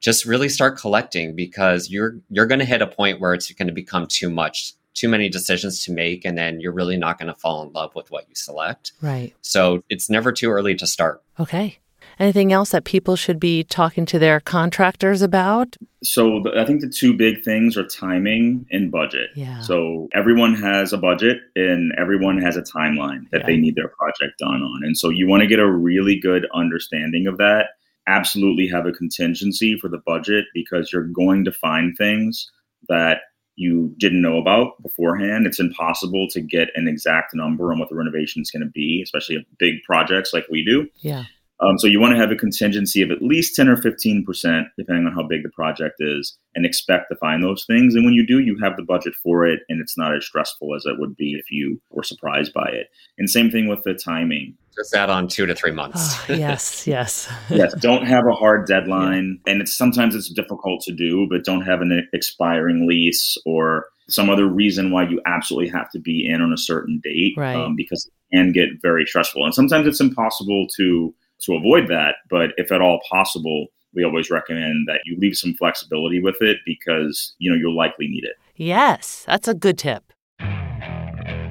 just 0.00 0.24
really 0.24 0.48
start 0.48 0.76
collecting 0.76 1.36
because 1.36 1.88
you're 1.88 2.16
you're 2.28 2.46
going 2.46 2.58
to 2.58 2.64
hit 2.64 2.82
a 2.82 2.86
point 2.88 3.20
where 3.20 3.32
it's 3.32 3.52
going 3.52 3.68
to 3.68 3.72
become 3.72 4.08
too 4.08 4.28
much 4.28 4.74
too 4.94 5.08
many 5.08 5.28
decisions 5.28 5.84
to 5.84 5.92
make 5.92 6.24
and 6.24 6.36
then 6.36 6.60
you're 6.60 6.72
really 6.72 6.96
not 6.96 7.18
going 7.18 7.32
to 7.32 7.38
fall 7.40 7.62
in 7.62 7.72
love 7.72 7.94
with 7.94 8.10
what 8.10 8.28
you 8.28 8.34
select 8.34 8.92
Right. 9.00 9.34
so 9.40 9.82
it's 9.88 10.10
never 10.10 10.32
too 10.32 10.50
early 10.50 10.74
to 10.76 10.86
start. 10.86 11.22
Okay. 11.40 11.78
Anything 12.18 12.52
else 12.52 12.70
that 12.70 12.84
people 12.84 13.16
should 13.16 13.40
be 13.40 13.64
talking 13.64 14.04
to 14.06 14.18
their 14.18 14.38
contractors 14.38 15.22
about? 15.22 15.76
so 16.04 16.40
the, 16.42 16.60
i 16.60 16.64
think 16.66 16.80
the 16.80 16.88
two 16.88 17.14
big 17.14 17.42
things 17.44 17.76
are 17.76 17.86
timing 17.86 18.66
and 18.72 18.90
budget 18.90 19.30
Yeah. 19.36 19.60
so 19.60 20.08
everyone 20.12 20.54
has 20.56 20.92
a 20.92 20.98
budget 20.98 21.38
and 21.56 21.92
everyone 21.96 22.38
has 22.42 22.56
a 22.56 22.62
timeline 22.62 23.30
that 23.30 23.40
Yeah. 23.42 23.46
they 23.46 23.56
need 23.56 23.76
their 23.76 23.88
project 23.88 24.38
done 24.40 24.62
on 24.62 24.80
and 24.84 24.98
so 24.98 25.08
you 25.10 25.28
want 25.28 25.42
to 25.42 25.46
get 25.46 25.60
a 25.60 25.70
really 25.70 26.18
good 26.18 26.46
understanding 26.54 27.26
of 27.28 27.38
that 27.38 27.66
absolutely 28.08 28.66
have 28.66 28.84
a 28.84 28.90
contingency 28.92 29.78
for 29.78 29.88
the 29.88 30.02
budget 30.04 30.44
because 30.52 30.92
you're 30.92 31.04
going 31.06 31.44
to 31.44 31.52
find 31.52 31.96
things 31.96 32.50
that 32.88 33.18
you 33.56 33.94
didn't 33.98 34.22
know 34.22 34.38
about 34.38 34.82
beforehand 34.82 35.46
it's 35.46 35.60
impossible 35.60 36.26
to 36.28 36.40
get 36.40 36.68
an 36.74 36.88
exact 36.88 37.34
number 37.34 37.72
on 37.72 37.78
what 37.78 37.88
the 37.88 37.94
renovation 37.96 38.40
is 38.42 38.50
going 38.50 38.62
to 38.62 38.70
be 38.70 39.00
especially 39.02 39.36
of 39.36 39.42
big 39.58 39.82
projects 39.84 40.32
like 40.32 40.44
we 40.50 40.64
do 40.64 40.88
Yeah. 41.00 41.24
um, 41.60 41.78
so 41.78 41.86
you 41.86 42.00
want 42.00 42.12
to 42.14 42.18
have 42.18 42.32
a 42.32 42.36
contingency 42.36 43.02
of 43.02 43.10
at 43.10 43.22
least 43.22 43.54
10 43.54 43.68
or 43.68 43.76
15 43.76 44.24
percent, 44.24 44.66
depending 44.76 45.06
on 45.06 45.12
how 45.12 45.22
big 45.22 45.42
the 45.44 45.50
project 45.50 45.96
is, 46.00 46.36
and 46.56 46.66
expect 46.66 47.04
to 47.10 47.16
find 47.16 47.42
those 47.44 47.64
things. 47.66 47.94
And 47.94 48.04
when 48.04 48.14
you 48.14 48.26
do, 48.26 48.40
you 48.40 48.58
have 48.62 48.76
the 48.76 48.82
budget 48.82 49.14
for 49.22 49.46
it, 49.46 49.60
and 49.68 49.80
it's 49.80 49.96
not 49.96 50.16
as 50.16 50.24
stressful 50.26 50.74
as 50.74 50.84
it 50.86 50.98
would 50.98 51.14
be 51.16 51.34
if 51.34 51.50
you 51.52 51.80
were 51.90 52.02
surprised 52.02 52.52
by 52.52 52.68
it. 52.68 52.88
And 53.16 53.30
same 53.30 53.50
thing 53.50 53.68
with 53.68 53.82
the 53.84 53.94
timing. 53.94 54.56
Just 54.74 54.94
add 54.94 55.10
on 55.10 55.28
two 55.28 55.44
to 55.46 55.54
three 55.54 55.70
months. 55.72 56.16
Oh, 56.30 56.34
yes. 56.34 56.86
Yes. 56.92 57.28
Yes, 57.50 57.74
don't 57.80 58.06
have 58.06 58.24
a 58.26 58.32
hard 58.32 58.66
deadline, 58.66 59.38
and 59.46 59.60
it's 59.60 59.74
sometimes 59.76 60.14
it's 60.14 60.28
difficult 60.30 60.82
to 60.82 60.92
do, 60.92 61.26
but 61.30 61.44
don't 61.44 61.62
have 61.62 61.80
an 61.82 62.08
expiring 62.12 62.86
lease 62.88 63.36
or 63.44 63.86
some 64.08 64.28
other 64.30 64.46
reason 64.46 64.90
why 64.90 65.04
you 65.08 65.20
absolutely 65.26 65.68
have 65.70 65.90
to 65.92 65.98
be 65.98 66.26
in 66.28 66.40
on 66.42 66.52
a 66.52 66.58
certain 66.58 67.00
date, 67.04 67.34
Right. 67.36 67.54
um, 67.56 67.76
because 67.76 68.06
it 68.06 68.36
can 68.36 68.52
get 68.52 68.68
very 68.82 69.06
stressful. 69.06 69.44
And 69.44 69.54
sometimes 69.54 69.86
it's 69.86 70.00
impossible 70.00 70.66
to 70.76 71.14
to 71.42 71.54
avoid 71.56 71.88
that, 71.88 72.16
but 72.30 72.50
if 72.56 72.70
at 72.70 72.80
all 72.80 73.00
possible, 73.10 73.66
we 73.94 74.04
always 74.04 74.30
recommend 74.30 74.86
that 74.86 75.00
you 75.04 75.16
leave 75.18 75.36
some 75.36 75.54
flexibility 75.54 76.22
with 76.22 76.36
it 76.40 76.58
because 76.64 77.34
you 77.38 77.50
know 77.50 77.56
you'll 77.56 77.76
likely 77.76 78.06
need 78.08 78.24
it. 78.24 78.36
Yes. 78.56 79.24
That's 79.26 79.48
a 79.48 79.54
good 79.54 79.76
tip. 79.78 80.12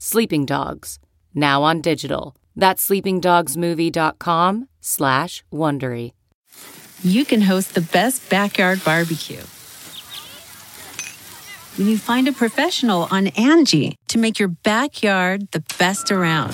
Sleeping 0.00 0.46
Dogs, 0.46 1.00
now 1.34 1.64
on 1.64 1.80
digital. 1.80 2.36
That's 2.54 2.88
sleepingdogsmovie.com 2.88 4.68
slash 4.80 5.44
Wondery. 5.52 6.12
you 7.02 7.24
can 7.24 7.42
host 7.42 7.74
the 7.74 7.80
best 7.80 8.28
backyard 8.30 8.80
barbecue. 8.84 9.42
When 11.76 11.88
you 11.88 11.98
find 11.98 12.26
a 12.28 12.32
professional 12.32 13.06
on 13.10 13.28
Angie 13.28 13.96
to 14.08 14.18
make 14.18 14.38
your 14.38 14.48
backyard 14.48 15.48
the 15.52 15.64
best 15.78 16.10
around. 16.12 16.52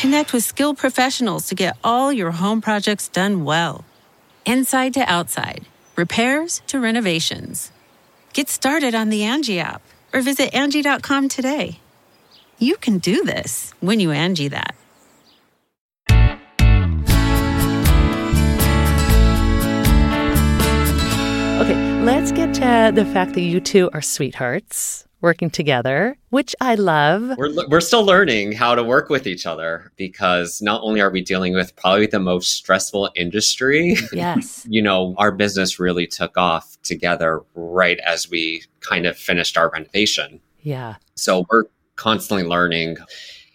Connect 0.00 0.32
with 0.32 0.44
skilled 0.44 0.78
professionals 0.78 1.46
to 1.48 1.54
get 1.54 1.76
all 1.84 2.12
your 2.12 2.30
home 2.32 2.60
projects 2.60 3.08
done 3.08 3.44
well. 3.44 3.84
Inside 4.46 4.94
to 4.94 5.00
outside, 5.00 5.66
repairs 5.96 6.62
to 6.68 6.80
renovations. 6.80 7.70
Get 8.32 8.48
started 8.48 8.94
on 8.94 9.08
the 9.08 9.24
Angie 9.24 9.58
app 9.58 9.82
or 10.12 10.20
visit 10.22 10.54
Angie.com 10.54 11.28
today. 11.28 11.80
You 12.58 12.76
can 12.76 12.98
do 12.98 13.24
this 13.24 13.74
when 13.80 13.98
you 13.98 14.12
Angie 14.12 14.48
that. 14.48 14.76
Okay, 21.60 22.02
let's 22.02 22.30
get 22.32 22.54
to 22.54 22.92
the 22.94 23.04
fact 23.12 23.34
that 23.34 23.40
you 23.40 23.60
two 23.60 23.90
are 23.92 24.00
sweethearts 24.00 25.06
working 25.20 25.50
together, 25.50 26.16
which 26.30 26.54
I 26.60 26.74
love. 26.74 27.36
We're, 27.36 27.52
we're 27.68 27.80
still 27.80 28.04
learning 28.04 28.52
how 28.52 28.74
to 28.74 28.82
work 28.82 29.08
with 29.10 29.26
each 29.26 29.46
other 29.46 29.92
because 29.96 30.62
not 30.62 30.80
only 30.82 31.00
are 31.00 31.10
we 31.10 31.20
dealing 31.22 31.54
with 31.54 31.74
probably 31.76 32.06
the 32.06 32.20
most 32.20 32.52
stressful 32.52 33.10
industry, 33.16 33.96
Yes. 34.12 34.66
you 34.68 34.82
know, 34.82 35.14
our 35.18 35.32
business 35.32 35.78
really 35.78 36.06
took 36.06 36.36
off 36.36 36.76
together 36.82 37.42
right 37.54 37.98
as 38.00 38.30
we 38.30 38.62
kind 38.80 39.06
of 39.06 39.16
finished 39.16 39.56
our 39.56 39.70
renovation. 39.70 40.40
Yeah. 40.62 40.96
So 41.14 41.44
we're 41.50 41.64
constantly 41.96 42.44
learning. 42.46 42.96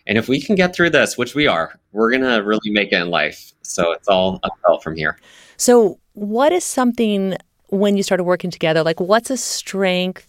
And 0.07 0.17
if 0.17 0.27
we 0.27 0.39
can 0.39 0.55
get 0.55 0.75
through 0.75 0.91
this, 0.91 1.17
which 1.17 1.33
we 1.33 1.47
are, 1.47 1.79
we're 1.91 2.11
going 2.11 2.21
to 2.21 2.43
really 2.43 2.69
make 2.69 2.91
it 2.91 3.01
in 3.01 3.09
life. 3.09 3.53
So 3.63 3.91
it's 3.91 4.07
all 4.07 4.39
uphill 4.43 4.79
from 4.79 4.95
here. 4.95 5.17
So, 5.57 5.99
what 6.13 6.51
is 6.51 6.63
something 6.63 7.35
when 7.69 7.97
you 7.97 8.03
started 8.03 8.23
working 8.23 8.51
together? 8.51 8.83
Like, 8.83 8.99
what's 8.99 9.29
a 9.29 9.37
strength 9.37 10.27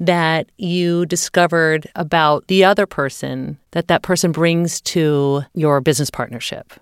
that 0.00 0.50
you 0.56 1.06
discovered 1.06 1.86
about 1.94 2.46
the 2.48 2.64
other 2.64 2.86
person 2.86 3.58
that 3.72 3.88
that 3.88 4.02
person 4.02 4.32
brings 4.32 4.80
to 4.82 5.42
your 5.54 5.80
business 5.80 6.10
partnership? 6.10 6.72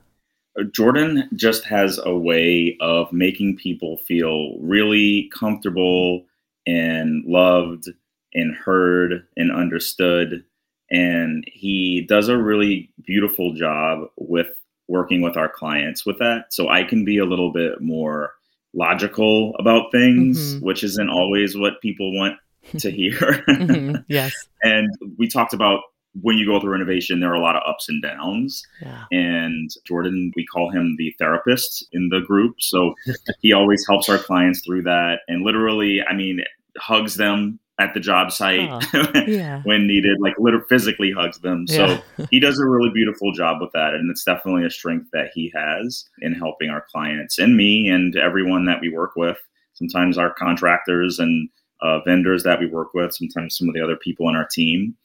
Uh, 0.58 0.64
Jordan 0.72 1.28
just 1.34 1.64
has 1.64 2.00
a 2.04 2.16
way 2.16 2.76
of 2.80 3.12
making 3.12 3.56
people 3.56 3.98
feel 3.98 4.56
really 4.58 5.30
comfortable 5.34 6.24
and 6.66 7.24
loved 7.24 7.88
and 8.34 8.54
heard 8.54 9.26
and 9.36 9.52
understood. 9.52 10.44
And 10.90 11.44
he 11.52 12.06
does 12.08 12.28
a 12.28 12.38
really 12.38 12.92
beautiful 13.04 13.54
job 13.54 14.08
with 14.16 14.48
working 14.88 15.20
with 15.20 15.36
our 15.36 15.48
clients 15.48 16.06
with 16.06 16.18
that. 16.18 16.52
So 16.52 16.68
I 16.68 16.84
can 16.84 17.04
be 17.04 17.18
a 17.18 17.24
little 17.24 17.52
bit 17.52 17.80
more 17.80 18.32
logical 18.76 19.54
about 19.58 19.90
things, 19.90 20.56
Mhm. 20.56 20.62
which 20.62 20.84
isn't 20.84 21.08
always 21.08 21.56
what 21.56 21.80
people 21.80 22.14
want 22.14 22.36
to 22.78 22.90
hear. 22.90 23.44
Mhm. 23.48 24.04
Yes. 24.08 24.32
and 24.62 24.88
we 25.18 25.28
talked 25.28 25.54
about 25.54 25.80
when 26.22 26.38
you 26.38 26.46
go 26.46 26.58
through 26.58 26.72
renovation, 26.72 27.20
there 27.20 27.30
are 27.30 27.34
a 27.34 27.40
lot 27.40 27.56
of 27.56 27.62
ups 27.66 27.88
and 27.90 28.02
downs. 28.02 28.62
Yeah. 28.80 29.04
And 29.12 29.70
Jordan, 29.86 30.32
we 30.34 30.46
call 30.46 30.70
him 30.70 30.94
the 30.96 31.14
therapist 31.18 31.86
in 31.92 32.08
the 32.08 32.20
group. 32.20 32.54
So 32.58 32.94
he 33.42 33.52
always 33.52 33.84
helps 33.86 34.08
our 34.08 34.16
clients 34.18 34.62
through 34.64 34.82
that 34.84 35.20
and 35.28 35.42
literally, 35.42 36.02
I 36.02 36.14
mean, 36.14 36.40
hugs 36.78 37.16
them 37.16 37.58
at 37.78 37.92
the 37.92 38.00
job 38.00 38.32
site 38.32 38.70
Yeah. 39.26 39.60
when 39.64 39.86
needed, 39.86 40.18
like 40.20 40.34
literally 40.38 40.64
physically 40.68 41.12
hugs 41.12 41.38
them. 41.40 41.66
So 41.66 41.98
he 42.30 42.40
does 42.40 42.58
a 42.58 42.64
really 42.64 42.90
beautiful 42.90 43.32
job 43.32 43.60
with 43.60 43.70
that. 43.72 43.94
And 43.94 44.10
it's 44.10 44.24
definitely 44.24 44.64
a 44.64 44.70
strength 44.70 45.08
that 45.12 45.30
he 45.34 45.52
has 45.54 46.08
in 46.20 46.32
helping 46.32 46.70
our 46.70 46.86
clients 46.90 47.38
and 47.38 47.56
me 47.56 47.88
and 47.88 48.16
everyone 48.16 48.64
that 48.66 48.80
we 48.80 48.88
work 48.88 49.12
with. 49.16 49.36
Sometimes 49.74 50.16
our 50.16 50.32
contractors 50.32 51.18
and 51.18 51.50
uh, 51.82 52.00
vendors 52.00 52.42
that 52.44 52.58
we 52.58 52.66
work 52.66 52.94
with, 52.94 53.14
sometimes 53.14 53.58
some 53.58 53.68
of 53.68 53.74
the 53.74 53.82
other 53.82 53.96
people 53.96 54.26
on 54.26 54.34
our 54.36 54.48
team. 54.50 54.96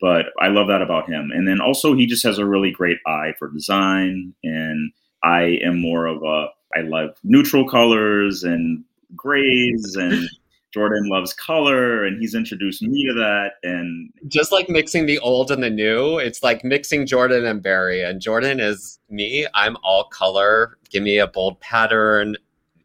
But 0.00 0.26
I 0.38 0.48
love 0.48 0.68
that 0.68 0.82
about 0.82 1.08
him. 1.08 1.30
And 1.32 1.48
then 1.48 1.60
also, 1.60 1.94
he 1.94 2.06
just 2.06 2.22
has 2.24 2.38
a 2.38 2.46
really 2.46 2.70
great 2.70 2.98
eye 3.06 3.32
for 3.38 3.50
design. 3.50 4.34
And 4.44 4.92
I 5.24 5.58
am 5.64 5.80
more 5.80 6.06
of 6.06 6.22
a, 6.22 6.48
I 6.76 6.82
love 6.82 7.16
neutral 7.24 7.68
colors 7.68 8.44
and 8.44 8.84
grays 9.16 9.96
and 9.98 10.28
Jordan 10.72 11.08
loves 11.08 11.32
color 11.32 12.04
and 12.04 12.20
he's 12.20 12.34
introduced 12.34 12.82
me 12.82 13.06
to 13.06 13.14
that 13.14 13.52
and 13.62 14.12
Just 14.26 14.52
like 14.52 14.68
mixing 14.68 15.06
the 15.06 15.18
old 15.20 15.50
and 15.50 15.62
the 15.62 15.70
new, 15.70 16.18
it's 16.18 16.42
like 16.42 16.62
mixing 16.62 17.06
Jordan 17.06 17.46
and 17.46 17.62
Barry. 17.62 18.02
And 18.02 18.20
Jordan 18.20 18.60
is 18.60 18.98
me. 19.08 19.46
I'm 19.54 19.76
all 19.82 20.04
color. 20.04 20.76
Give 20.90 21.02
me 21.02 21.18
a 21.18 21.26
bold 21.26 21.58
pattern. 21.60 22.36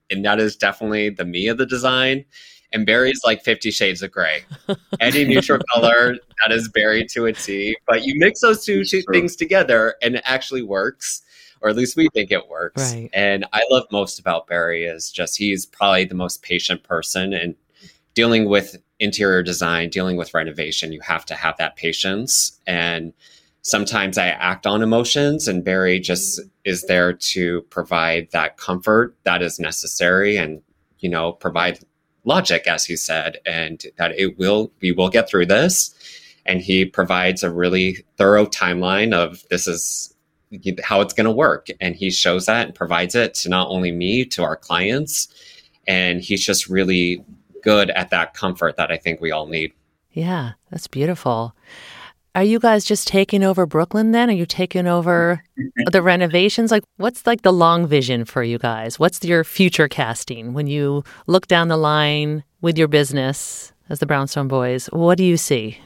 And 0.10 0.24
that 0.26 0.40
is 0.40 0.56
definitely 0.56 1.10
the 1.10 1.26
me 1.26 1.48
of 1.48 1.58
the 1.58 1.66
design. 1.66 2.24
And 2.72 2.86
Barry's 2.86 3.22
like 3.24 3.44
50 3.44 3.70
shades 3.70 4.02
of 4.02 4.12
gray. 4.12 4.44
Any 5.00 5.26
neutral 5.26 5.60
color, 5.74 6.18
that 6.42 6.52
is 6.52 6.70
Barry 6.70 7.06
to 7.12 7.26
a 7.26 7.34
T. 7.34 7.76
But 7.88 8.04
you 8.04 8.16
mix 8.18 8.42
those 8.42 8.66
two 8.66 8.84
two 8.84 9.04
things 9.12 9.36
together 9.36 9.96
and 10.02 10.16
it 10.16 10.24
actually 10.26 10.64
works. 10.64 11.22
Or 11.62 11.70
at 11.70 11.78
least 11.78 11.96
we 11.96 12.10
think 12.14 12.30
it 12.32 12.50
works. 12.50 12.94
Right. 12.94 13.10
And 13.14 13.46
I 13.54 13.64
love 13.70 13.84
most 13.90 14.20
about 14.20 14.48
Barry 14.48 14.84
is 14.84 15.12
just 15.12 15.38
he's 15.38 15.66
probably 15.66 16.04
the 16.04 16.16
most 16.16 16.42
patient 16.42 16.84
person 16.84 17.34
and 17.34 17.56
dealing 18.14 18.48
with 18.48 18.78
interior 19.00 19.44
design, 19.44 19.90
dealing 19.90 20.18
with 20.18 20.34
renovation, 20.34 20.92
you 20.92 21.02
have 21.02 21.26
to 21.26 21.36
have 21.36 21.58
that 21.58 21.76
patience. 21.76 22.60
And 22.68 23.14
sometimes 23.62 24.18
I 24.18 24.28
act 24.28 24.68
on 24.68 24.82
emotions, 24.82 25.48
and 25.48 25.64
Barry 25.64 26.00
just 26.00 26.42
is 26.64 26.84
there 26.84 27.14
to 27.14 27.62
provide 27.64 28.30
that 28.32 28.58
comfort 28.58 29.16
that 29.24 29.42
is 29.42 29.60
necessary 29.60 30.38
and, 30.38 30.62
you 31.00 31.10
know, 31.10 31.34
provide 31.34 31.80
logic, 32.24 32.68
as 32.68 32.86
he 32.86 32.96
said, 32.96 33.40
and 33.46 33.84
that 33.98 34.18
it 34.18 34.38
will, 34.38 34.72
we 34.82 34.92
will 34.92 35.10
get 35.10 35.28
through 35.28 35.48
this. 35.48 35.94
And 36.46 36.62
he 36.62 36.86
provides 36.86 37.44
a 37.44 37.52
really 37.52 38.06
thorough 38.18 38.46
timeline 38.46 39.14
of 39.14 39.44
this 39.50 39.68
is 39.68 40.14
how 40.84 41.02
it's 41.02 41.14
going 41.14 41.26
to 41.26 41.32
work. 41.32 41.68
And 41.82 41.96
he 41.96 42.12
shows 42.12 42.46
that 42.46 42.68
and 42.68 42.76
provides 42.76 43.16
it 43.16 43.34
to 43.36 43.50
not 43.50 43.70
only 43.70 43.92
me, 43.92 44.24
to 44.26 44.44
our 44.44 44.56
clients. 44.56 45.28
And 45.88 46.22
he's 46.22 46.46
just 46.46 46.70
really 46.70 47.24
good 47.64 47.90
at 47.92 48.10
that 48.10 48.34
comfort 48.34 48.78
that 48.78 48.92
I 48.92 48.98
think 48.98 49.22
we 49.22 49.32
all 49.32 49.48
need. 49.48 49.74
Yeah. 50.12 50.52
That's 50.70 50.88
beautiful. 50.88 51.56
Are 52.36 52.44
you 52.44 52.60
guys 52.60 52.84
just 52.84 53.08
taking 53.08 53.44
over 53.44 53.66
Brooklyn 53.66 54.12
then? 54.12 54.30
Are 54.30 54.34
you 54.34 54.46
taking 54.46 54.88
over 54.88 55.44
the 55.92 56.02
renovations? 56.02 56.72
Like, 56.72 56.84
what's 56.98 57.26
like 57.28 57.44
the 57.44 57.54
long 57.54 57.86
vision 57.88 58.26
for 58.26 58.44
you 58.44 58.58
guys? 58.58 59.00
What's 59.00 59.24
your 59.24 59.44
future 59.44 59.88
casting 59.88 60.54
when 60.54 60.68
you 60.68 61.04
look 61.28 61.48
down 61.48 61.68
the 61.68 61.78
line 61.78 62.44
with 62.62 62.78
your 62.78 62.88
business 62.88 63.72
as 63.90 64.00
the 64.00 64.06
Brownstone 64.06 64.48
Boys? 64.48 64.88
What 64.88 65.18
do 65.18 65.24
you 65.24 65.38
see? 65.38 65.80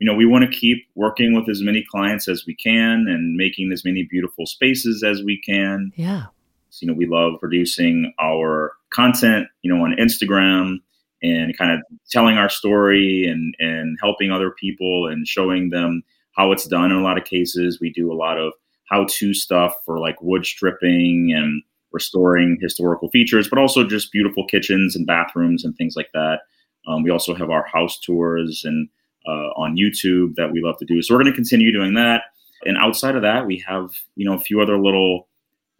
you 0.00 0.06
know, 0.06 0.14
we 0.14 0.24
want 0.24 0.50
to 0.50 0.58
keep 0.58 0.88
working 0.94 1.34
with 1.34 1.48
as 1.48 1.60
many 1.60 1.84
clients 1.88 2.26
as 2.26 2.44
we 2.46 2.54
can 2.54 3.06
and 3.06 3.36
making 3.36 3.70
as 3.70 3.84
many 3.84 4.02
beautiful 4.10 4.46
spaces 4.46 5.04
as 5.04 5.22
we 5.22 5.38
can. 5.38 5.92
Yeah. 5.94 6.26
So, 6.70 6.86
you 6.86 6.88
know, 6.90 6.96
we 6.96 7.06
love 7.06 7.38
producing 7.38 8.12
our 8.18 8.72
content, 8.88 9.46
you 9.62 9.72
know, 9.72 9.84
on 9.84 9.94
Instagram 10.00 10.78
and 11.22 11.56
kind 11.56 11.72
of 11.72 11.80
telling 12.10 12.36
our 12.36 12.48
story 12.48 13.26
and 13.26 13.54
and 13.58 13.98
helping 14.00 14.30
other 14.30 14.50
people 14.50 15.06
and 15.06 15.26
showing 15.26 15.70
them 15.70 16.02
how 16.36 16.52
it's 16.52 16.66
done 16.66 16.90
in 16.90 16.96
a 16.96 17.02
lot 17.02 17.18
of 17.18 17.24
cases. 17.24 17.80
We 17.80 17.92
do 17.92 18.12
a 18.12 18.14
lot 18.14 18.38
of 18.38 18.52
how-to 18.88 19.34
stuff 19.34 19.74
for 19.84 19.98
like 19.98 20.20
wood 20.20 20.44
stripping 20.44 21.32
and 21.36 21.62
restoring 21.92 22.58
historical 22.60 23.08
features, 23.10 23.48
but 23.48 23.58
also 23.58 23.86
just 23.86 24.12
beautiful 24.12 24.46
kitchens 24.46 24.96
and 24.96 25.06
bathrooms 25.06 25.64
and 25.64 25.76
things 25.76 25.96
like 25.96 26.10
that. 26.14 26.40
Um, 26.86 27.02
we 27.02 27.10
also 27.10 27.34
have 27.34 27.50
our 27.50 27.66
house 27.66 27.98
tours 27.98 28.62
and 28.64 28.88
uh, 29.26 29.50
on 29.56 29.76
YouTube 29.76 30.34
that 30.36 30.52
we 30.52 30.62
love 30.62 30.78
to 30.78 30.86
do. 30.86 31.02
So 31.02 31.14
we're 31.14 31.22
going 31.22 31.32
to 31.32 31.36
continue 31.36 31.72
doing 31.72 31.94
that. 31.94 32.22
And 32.64 32.76
outside 32.76 33.16
of 33.16 33.22
that, 33.22 33.46
we 33.46 33.62
have 33.66 33.90
you 34.16 34.28
know 34.28 34.34
a 34.34 34.40
few 34.40 34.60
other 34.60 34.78
little 34.78 35.28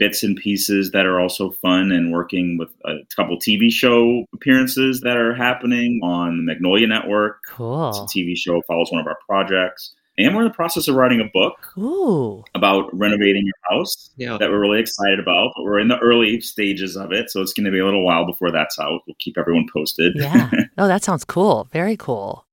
bits 0.00 0.24
and 0.24 0.36
pieces 0.36 0.90
that 0.90 1.06
are 1.06 1.20
also 1.20 1.50
fun 1.52 1.92
and 1.92 2.10
working 2.10 2.56
with 2.58 2.70
a 2.86 2.94
couple 3.14 3.38
TV 3.38 3.70
show 3.70 4.24
appearances 4.34 5.02
that 5.02 5.16
are 5.16 5.34
happening 5.34 6.00
on 6.02 6.38
the 6.38 6.42
Magnolia 6.42 6.88
Network. 6.88 7.36
It's 7.46 7.52
Cool. 7.56 7.90
a 7.90 8.06
TV 8.08 8.36
show 8.36 8.60
follows 8.66 8.90
one 8.90 9.00
of 9.00 9.06
our 9.06 9.18
projects. 9.28 9.94
And 10.18 10.34
we're 10.34 10.42
in 10.42 10.48
the 10.48 10.54
process 10.54 10.86
of 10.88 10.96
writing 10.96 11.20
a 11.20 11.30
book 11.32 11.54
Ooh. 11.78 12.44
about 12.54 12.90
renovating 12.92 13.42
your 13.46 13.54
house 13.78 14.10
Yeah. 14.18 14.36
that 14.38 14.50
we're 14.50 14.60
really 14.60 14.80
excited 14.80 15.18
about. 15.20 15.52
But 15.56 15.62
we're 15.64 15.78
in 15.78 15.88
the 15.88 15.98
early 15.98 16.40
stages 16.42 16.96
of 16.96 17.12
it, 17.12 17.30
so 17.30 17.40
it's 17.40 17.52
going 17.54 17.64
to 17.64 17.70
be 17.70 17.78
a 17.78 17.84
little 17.86 18.04
while 18.04 18.26
before 18.26 18.50
that's 18.50 18.78
out. 18.78 19.00
We'll 19.06 19.16
keep 19.18 19.38
everyone 19.38 19.66
posted. 19.72 20.12
Yeah. 20.16 20.50
Oh, 20.78 20.88
that 20.88 21.04
sounds 21.04 21.24
cool. 21.24 21.68
Very 21.72 21.96
cool. 21.96 22.46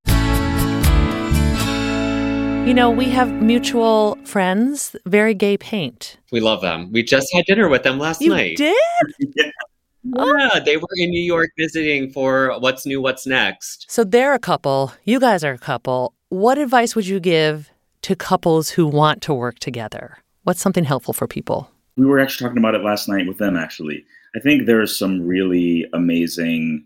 You 2.67 2.73
know, 2.73 2.91
we 2.91 3.05
have 3.11 3.31
mutual 3.31 4.17
friends, 4.25 4.93
Very 5.05 5.33
Gay 5.33 5.57
Paint. 5.57 6.17
We 6.33 6.41
love 6.41 6.59
them. 6.59 6.91
We 6.91 7.01
just 7.01 7.33
had 7.33 7.45
dinner 7.45 7.69
with 7.69 7.83
them 7.83 7.97
last 7.97 8.19
night. 8.19 8.27
You 8.27 8.29
night. 8.29 8.57
did? 8.57 9.53
Yeah, 10.03 10.59
they 10.63 10.77
were 10.77 10.87
in 10.95 11.09
New 11.09 11.23
York 11.23 11.49
visiting 11.57 12.11
for 12.11 12.57
What's 12.59 12.85
New, 12.85 13.01
What's 13.01 13.27
Next. 13.27 13.85
So 13.89 14.05
they're 14.05 14.33
a 14.33 14.39
couple. 14.39 14.93
You 15.03 15.19
guys 15.19 15.43
are 15.43 15.51
a 15.51 15.57
couple. 15.57 16.13
What 16.29 16.57
advice 16.57 16.95
would 16.95 17.07
you 17.07 17.19
give 17.19 17.71
to 18.03 18.15
couples 18.15 18.69
who 18.69 18.87
want 18.87 19.21
to 19.23 19.33
work 19.33 19.59
together? 19.59 20.17
What's 20.43 20.61
something 20.61 20.85
helpful 20.85 21.13
for 21.13 21.27
people? 21.27 21.69
we 21.97 22.05
were 22.05 22.19
actually 22.19 22.47
talking 22.47 22.59
about 22.59 22.75
it 22.75 22.83
last 22.83 23.09
night 23.09 23.27
with 23.27 23.39
them 23.39 23.57
actually 23.57 24.05
i 24.35 24.39
think 24.39 24.65
there's 24.65 24.97
some 24.97 25.21
really 25.21 25.85
amazing 25.93 26.85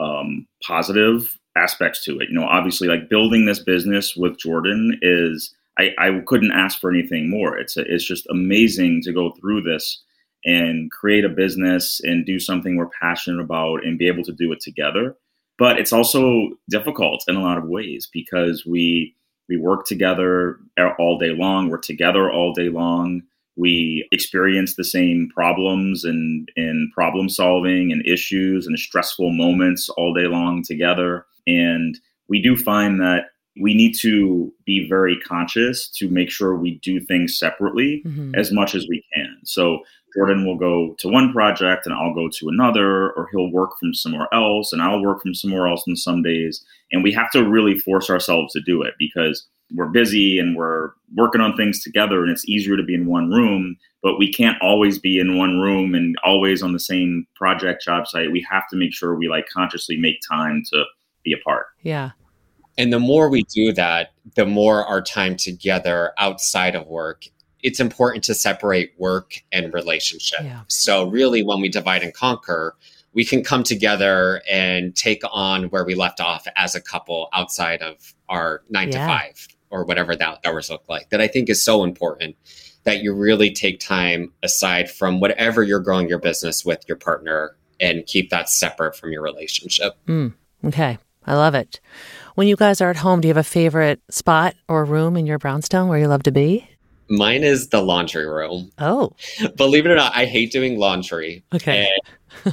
um, 0.00 0.46
positive 0.62 1.38
aspects 1.56 2.04
to 2.04 2.18
it. 2.18 2.28
You 2.28 2.34
know 2.34 2.46
obviously 2.46 2.88
like 2.88 3.08
building 3.08 3.44
this 3.44 3.58
business 3.60 4.16
with 4.16 4.38
jordan 4.38 4.98
is 5.02 5.54
i, 5.78 5.90
I 5.98 6.22
couldn't 6.26 6.52
ask 6.52 6.80
for 6.80 6.90
anything 6.90 7.30
more. 7.30 7.58
It's 7.58 7.76
a, 7.76 7.82
it's 7.82 8.04
just 8.04 8.26
amazing 8.30 9.02
to 9.02 9.12
go 9.12 9.32
through 9.32 9.62
this 9.62 10.02
and 10.44 10.90
create 10.90 11.24
a 11.24 11.28
business 11.28 12.00
and 12.02 12.26
do 12.26 12.38
something 12.38 12.76
we're 12.76 12.90
passionate 13.00 13.40
about 13.40 13.84
and 13.84 13.98
be 13.98 14.08
able 14.08 14.24
to 14.24 14.32
do 14.32 14.50
it 14.52 14.60
together. 14.60 15.16
But 15.58 15.78
it's 15.78 15.92
also 15.92 16.50
difficult 16.68 17.24
in 17.28 17.36
a 17.36 17.42
lot 17.42 17.58
of 17.58 17.64
ways 17.64 18.08
because 18.12 18.66
we 18.66 19.14
we 19.48 19.56
work 19.56 19.86
together 19.86 20.58
all 20.98 21.18
day 21.18 21.30
long. 21.30 21.68
We're 21.68 21.78
together 21.78 22.30
all 22.30 22.52
day 22.54 22.68
long. 22.68 23.22
We 23.56 24.08
experience 24.12 24.76
the 24.76 24.84
same 24.84 25.28
problems 25.34 26.04
and, 26.04 26.50
and 26.56 26.90
problem 26.92 27.28
solving 27.28 27.92
and 27.92 28.06
issues 28.06 28.66
and 28.66 28.78
stressful 28.78 29.30
moments 29.32 29.90
all 29.90 30.14
day 30.14 30.26
long 30.26 30.62
together. 30.62 31.26
And 31.46 31.98
we 32.28 32.40
do 32.40 32.56
find 32.56 33.00
that 33.00 33.26
we 33.60 33.74
need 33.74 33.94
to 34.00 34.52
be 34.64 34.88
very 34.88 35.18
conscious 35.20 35.88
to 35.88 36.08
make 36.08 36.30
sure 36.30 36.56
we 36.56 36.78
do 36.82 37.00
things 37.00 37.38
separately 37.38 38.02
mm-hmm. 38.06 38.34
as 38.34 38.50
much 38.50 38.74
as 38.74 38.86
we 38.88 39.04
can. 39.14 39.36
So 39.44 39.80
Jordan 40.14 40.46
will 40.46 40.56
go 40.56 40.94
to 40.98 41.08
one 41.08 41.32
project 41.32 41.86
and 41.86 41.94
I'll 41.94 42.14
go 42.14 42.28
to 42.28 42.48
another, 42.48 43.10
or 43.12 43.28
he'll 43.30 43.50
work 43.50 43.72
from 43.78 43.94
somewhere 43.94 44.28
else 44.32 44.72
and 44.72 44.80
I'll 44.80 45.02
work 45.02 45.20
from 45.20 45.34
somewhere 45.34 45.66
else 45.66 45.84
on 45.86 45.96
some 45.96 46.22
days. 46.22 46.64
And 46.92 47.02
we 47.02 47.12
have 47.12 47.30
to 47.32 47.46
really 47.46 47.78
force 47.78 48.08
ourselves 48.08 48.52
to 48.54 48.60
do 48.60 48.82
it 48.82 48.94
because 48.98 49.46
we're 49.74 49.86
busy 49.86 50.38
and 50.38 50.56
we're 50.56 50.90
working 51.14 51.40
on 51.40 51.56
things 51.56 51.82
together 51.82 52.22
and 52.22 52.30
it's 52.30 52.48
easier 52.48 52.76
to 52.76 52.82
be 52.82 52.94
in 52.94 53.06
one 53.06 53.30
room 53.30 53.76
but 54.02 54.18
we 54.18 54.32
can't 54.32 54.60
always 54.60 54.98
be 54.98 55.18
in 55.18 55.38
one 55.38 55.60
room 55.60 55.94
and 55.94 56.16
always 56.24 56.62
on 56.62 56.72
the 56.72 56.80
same 56.80 57.26
project 57.36 57.82
job 57.82 58.06
site 58.06 58.32
we 58.32 58.44
have 58.50 58.68
to 58.68 58.76
make 58.76 58.92
sure 58.92 59.14
we 59.14 59.28
like 59.28 59.46
consciously 59.48 59.96
make 59.96 60.16
time 60.28 60.62
to 60.70 60.84
be 61.24 61.32
apart 61.32 61.66
yeah 61.82 62.10
and 62.78 62.92
the 62.92 62.98
more 62.98 63.28
we 63.28 63.42
do 63.44 63.72
that 63.72 64.12
the 64.34 64.46
more 64.46 64.84
our 64.84 65.02
time 65.02 65.36
together 65.36 66.12
outside 66.18 66.74
of 66.74 66.86
work 66.86 67.24
it's 67.62 67.78
important 67.78 68.24
to 68.24 68.34
separate 68.34 68.92
work 68.98 69.34
and 69.52 69.72
relationship 69.72 70.40
yeah. 70.42 70.62
so 70.68 71.08
really 71.08 71.42
when 71.42 71.60
we 71.60 71.68
divide 71.68 72.02
and 72.02 72.14
conquer 72.14 72.74
we 73.14 73.24
can 73.24 73.44
come 73.44 73.62
together 73.62 74.40
and 74.50 74.96
take 74.96 75.20
on 75.30 75.64
where 75.64 75.84
we 75.84 75.94
left 75.94 76.20
off 76.20 76.46
as 76.56 76.74
a 76.74 76.80
couple 76.80 77.28
outside 77.34 77.82
of 77.82 78.14
our 78.28 78.62
nine 78.70 78.90
yeah. 78.90 78.98
to 79.00 79.06
five 79.06 79.48
or 79.70 79.84
whatever 79.84 80.16
that 80.16 80.38
hours 80.44 80.70
look 80.70 80.84
like 80.88 81.10
that 81.10 81.20
I 81.20 81.28
think 81.28 81.48
is 81.48 81.62
so 81.62 81.84
important 81.84 82.36
that 82.84 83.02
you 83.02 83.14
really 83.14 83.50
take 83.52 83.80
time 83.80 84.32
aside 84.42 84.90
from 84.90 85.20
whatever 85.20 85.62
you're 85.62 85.80
growing 85.80 86.08
your 86.08 86.18
business 86.18 86.64
with 86.64 86.84
your 86.88 86.96
partner 86.96 87.56
and 87.80 88.04
keep 88.06 88.30
that 88.30 88.48
separate 88.48 88.96
from 88.96 89.12
your 89.12 89.22
relationship. 89.22 89.94
Mm, 90.06 90.34
okay. 90.64 90.98
I 91.26 91.34
love 91.34 91.54
it. 91.54 91.80
When 92.34 92.48
you 92.48 92.56
guys 92.56 92.80
are 92.80 92.90
at 92.90 92.96
home, 92.96 93.20
do 93.20 93.28
you 93.28 93.34
have 93.34 93.40
a 93.40 93.48
favorite 93.48 94.00
spot 94.10 94.54
or 94.68 94.84
room 94.84 95.16
in 95.16 95.26
your 95.26 95.38
brownstone 95.38 95.88
where 95.88 95.98
you 95.98 96.08
love 96.08 96.22
to 96.24 96.32
be? 96.32 96.68
Mine 97.08 97.44
is 97.44 97.68
the 97.68 97.82
laundry 97.82 98.26
room. 98.26 98.70
Oh. 98.78 99.12
Believe 99.56 99.84
it 99.84 99.90
or 99.90 99.96
not, 99.96 100.16
I 100.16 100.24
hate 100.24 100.50
doing 100.50 100.78
laundry. 100.78 101.44
Okay. 101.54 101.90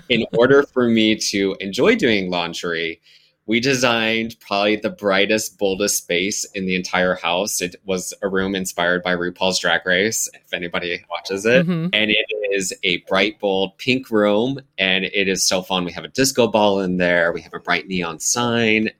in 0.09 0.25
order 0.33 0.63
for 0.63 0.89
me 0.89 1.15
to 1.15 1.55
enjoy 1.61 1.95
doing 1.95 2.29
laundry, 2.29 3.01
we 3.49 3.59
designed 3.59 4.35
probably 4.39 4.75
the 4.75 4.91
brightest, 4.91 5.57
boldest 5.57 5.97
space 5.97 6.45
in 6.53 6.67
the 6.67 6.75
entire 6.75 7.15
house. 7.15 7.63
It 7.63 7.75
was 7.83 8.13
a 8.21 8.27
room 8.27 8.53
inspired 8.53 9.01
by 9.01 9.15
RuPaul's 9.15 9.57
Drag 9.57 9.83
Race, 9.87 10.29
if 10.35 10.53
anybody 10.53 11.03
watches 11.09 11.47
it. 11.47 11.65
Mm-hmm. 11.65 11.87
And 11.91 12.11
it 12.11 12.25
is 12.51 12.71
a 12.83 12.97
bright, 13.09 13.39
bold 13.39 13.75
pink 13.79 14.11
room. 14.11 14.59
And 14.77 15.05
it 15.05 15.27
is 15.27 15.43
so 15.43 15.63
fun. 15.63 15.83
We 15.83 15.91
have 15.93 16.03
a 16.03 16.09
disco 16.09 16.47
ball 16.47 16.81
in 16.81 16.97
there, 16.97 17.31
we 17.31 17.41
have 17.41 17.55
a 17.55 17.59
bright 17.59 17.87
neon 17.87 18.19
sign. 18.19 18.91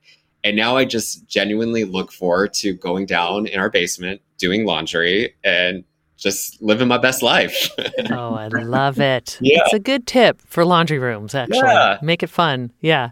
And 0.43 0.55
now 0.55 0.75
I 0.77 0.83
just 0.83 1.27
genuinely 1.27 1.83
look 1.83 2.11
forward 2.11 2.55
to 2.55 2.73
going 2.73 3.05
down 3.05 3.45
in 3.45 3.59
our 3.59 3.69
basement, 3.69 4.19
doing 4.39 4.65
laundry, 4.65 5.35
and 5.43 5.83
just 6.19 6.61
living 6.61 6.87
my 6.87 6.97
best 6.97 7.21
life. 7.21 7.69
oh, 8.11 8.33
I 8.33 8.47
love 8.47 8.99
it. 8.99 9.37
Yeah. 9.49 9.61
It's 9.63 9.73
a 9.73 9.79
good 9.79 10.05
tip 10.05 10.41
for 10.45 10.65
laundry 10.65 10.99
rooms, 10.99 11.33
actually. 11.33 11.59
Yeah. 11.59 11.97
Make 12.01 12.23
it 12.23 12.29
fun. 12.29 12.71
Yeah. 12.81 13.11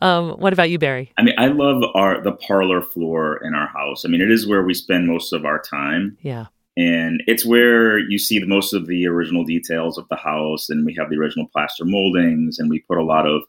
Um, 0.00 0.32
what 0.32 0.52
about 0.52 0.70
you, 0.70 0.78
Barry? 0.78 1.12
I 1.16 1.22
mean, 1.22 1.34
I 1.38 1.46
love 1.46 1.82
our 1.94 2.20
the 2.20 2.32
parlor 2.32 2.82
floor 2.82 3.42
in 3.44 3.54
our 3.54 3.68
house. 3.68 4.04
I 4.04 4.08
mean, 4.08 4.20
it 4.20 4.30
is 4.30 4.46
where 4.46 4.62
we 4.62 4.74
spend 4.74 5.06
most 5.06 5.32
of 5.32 5.44
our 5.44 5.60
time. 5.60 6.16
Yeah. 6.22 6.46
And 6.78 7.22
it's 7.26 7.46
where 7.46 7.98
you 7.98 8.18
see 8.18 8.38
the 8.38 8.46
most 8.46 8.74
of 8.74 8.86
the 8.86 9.06
original 9.06 9.44
details 9.44 9.96
of 9.96 10.06
the 10.08 10.16
house, 10.16 10.68
and 10.68 10.84
we 10.84 10.94
have 10.98 11.08
the 11.08 11.16
original 11.16 11.48
plaster 11.48 11.86
moldings, 11.86 12.58
and 12.58 12.68
we 12.68 12.80
put 12.80 12.98
a 12.98 13.04
lot 13.04 13.26
of 13.26 13.42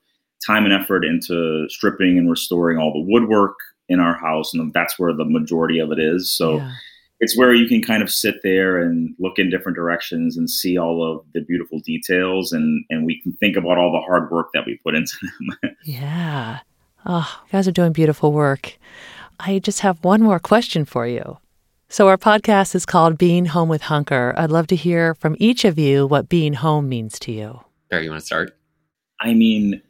time 0.46 0.64
and 0.64 0.74
effort 0.74 1.04
into 1.04 1.68
stripping 1.70 2.18
and 2.18 2.30
restoring 2.30 2.78
all 2.78 2.94
the 2.94 3.02
woodwork 3.12 3.56
in 3.90 4.00
our 4.00 4.18
house, 4.18 4.54
and 4.54 4.72
that's 4.74 4.98
where 4.98 5.14
the 5.14 5.26
majority 5.26 5.80
of 5.80 5.92
it 5.92 6.00
is. 6.00 6.32
So 6.32 6.58
yeah 6.58 6.72
it's 7.20 7.38
where 7.38 7.54
you 7.54 7.68
can 7.68 7.82
kind 7.82 8.04
of 8.04 8.12
sit 8.12 8.36
there 8.44 8.82
and 8.82 9.16
look 9.20 9.40
in 9.40 9.50
different 9.50 9.76
directions 9.76 10.38
and 10.38 10.50
see 10.50 10.78
all 10.78 11.04
of 11.04 11.26
the 11.34 11.42
beautiful 11.42 11.80
details 11.80 12.52
and 12.52 12.86
and 12.90 13.06
we 13.06 13.22
can 13.22 13.34
think 13.34 13.58
about 13.58 13.78
all 13.78 13.92
the 13.92 14.06
hard 14.06 14.30
work 14.32 14.50
that 14.54 14.66
we 14.66 14.80
put 14.84 14.96
into 14.96 15.14
them. 15.62 15.76
yeah. 15.84 16.60
Oh, 17.06 17.42
you 17.46 17.52
guys 17.52 17.68
are 17.68 17.72
doing 17.72 17.94
beautiful 17.94 18.34
work. 18.34 18.78
I 19.40 19.60
just 19.60 19.80
have 19.82 20.04
one 20.04 20.22
more 20.22 20.40
question 20.40 20.84
for 20.84 21.08
you. 21.08 21.38
So 21.90 22.10
our 22.10 22.18
podcast 22.18 22.76
is 22.76 22.86
called 22.86 23.18
Being 23.18 23.46
Home 23.46 23.70
with 23.70 23.84
Hunker. 23.84 24.34
I'd 24.36 24.52
love 24.52 24.68
to 24.68 24.76
hear 24.76 25.14
from 25.16 25.38
each 25.40 25.64
of 25.64 25.80
you 25.80 26.06
what 26.06 26.28
being 26.28 26.54
home 26.54 26.90
means 26.90 27.18
to 27.20 27.32
you. 27.32 27.62
Barry, 27.90 28.04
you 28.04 28.10
want 28.10 28.20
to 28.20 28.26
start? 28.26 28.58
I 29.22 29.34
mean, 29.34 29.82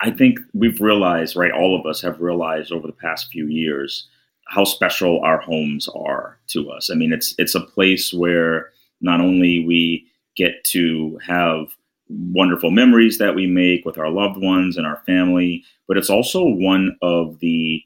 I 0.00 0.10
think 0.10 0.38
we've 0.54 0.80
realized, 0.80 1.36
right? 1.36 1.52
All 1.52 1.78
of 1.78 1.84
us 1.86 2.00
have 2.00 2.20
realized 2.20 2.72
over 2.72 2.86
the 2.86 2.94
past 2.94 3.28
few 3.30 3.46
years 3.46 4.08
how 4.46 4.64
special 4.64 5.20
our 5.20 5.40
homes 5.40 5.88
are 5.88 6.38
to 6.48 6.70
us. 6.70 6.90
I 6.90 6.94
mean, 6.94 7.12
it's 7.12 7.34
it's 7.38 7.54
a 7.54 7.60
place 7.60 8.12
where 8.12 8.70
not 9.00 9.20
only 9.20 9.64
we 9.64 10.06
get 10.36 10.64
to 10.64 11.18
have 11.26 11.66
wonderful 12.08 12.70
memories 12.70 13.18
that 13.18 13.34
we 13.34 13.46
make 13.46 13.84
with 13.84 13.98
our 13.98 14.10
loved 14.10 14.40
ones 14.40 14.76
and 14.76 14.86
our 14.86 15.02
family, 15.06 15.64
but 15.88 15.96
it's 15.96 16.10
also 16.10 16.44
one 16.44 16.96
of 17.02 17.38
the 17.40 17.82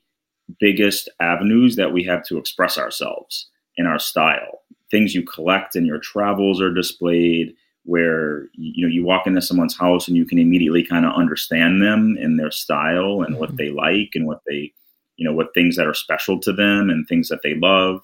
biggest 0.59 1.09
avenues 1.21 1.77
that 1.77 1.93
we 1.93 2.03
have 2.05 2.25
to 2.25 2.39
express 2.39 2.79
ourselves 2.79 3.49
in 3.77 3.87
our 3.87 3.99
style. 3.99 4.63
Things 4.91 5.15
you 5.15 5.23
collect 5.23 5.77
in 5.77 5.85
your 5.85 5.99
travels 5.99 6.61
are 6.61 6.73
displayed 6.73 7.55
where 7.85 8.49
you 8.53 8.87
know 8.87 8.93
you 8.93 9.05
walk 9.05 9.27
into 9.27 9.41
someone's 9.41 9.77
house 9.77 10.09
and 10.09 10.17
you 10.17 10.27
can 10.27 10.39
immediately 10.39 10.85
kind 10.85 11.07
of 11.07 11.15
understand 11.15 11.81
them 11.81 12.19
and 12.21 12.39
their 12.39 12.51
style 12.51 13.23
and 13.23 13.31
mm-hmm. 13.35 13.41
what 13.41 13.57
they 13.57 13.71
like 13.71 14.11
and 14.15 14.27
what 14.27 14.43
they 14.47 14.73
you 15.19 15.29
know 15.29 15.35
what 15.35 15.53
things 15.53 15.77
that 15.77 15.87
are 15.87 15.95
special 15.95 16.41
to 16.41 16.53
them 16.53 16.89
and 16.89 17.07
things 17.07 17.29
that 17.29 17.43
they 17.43 17.55
love. 17.55 18.01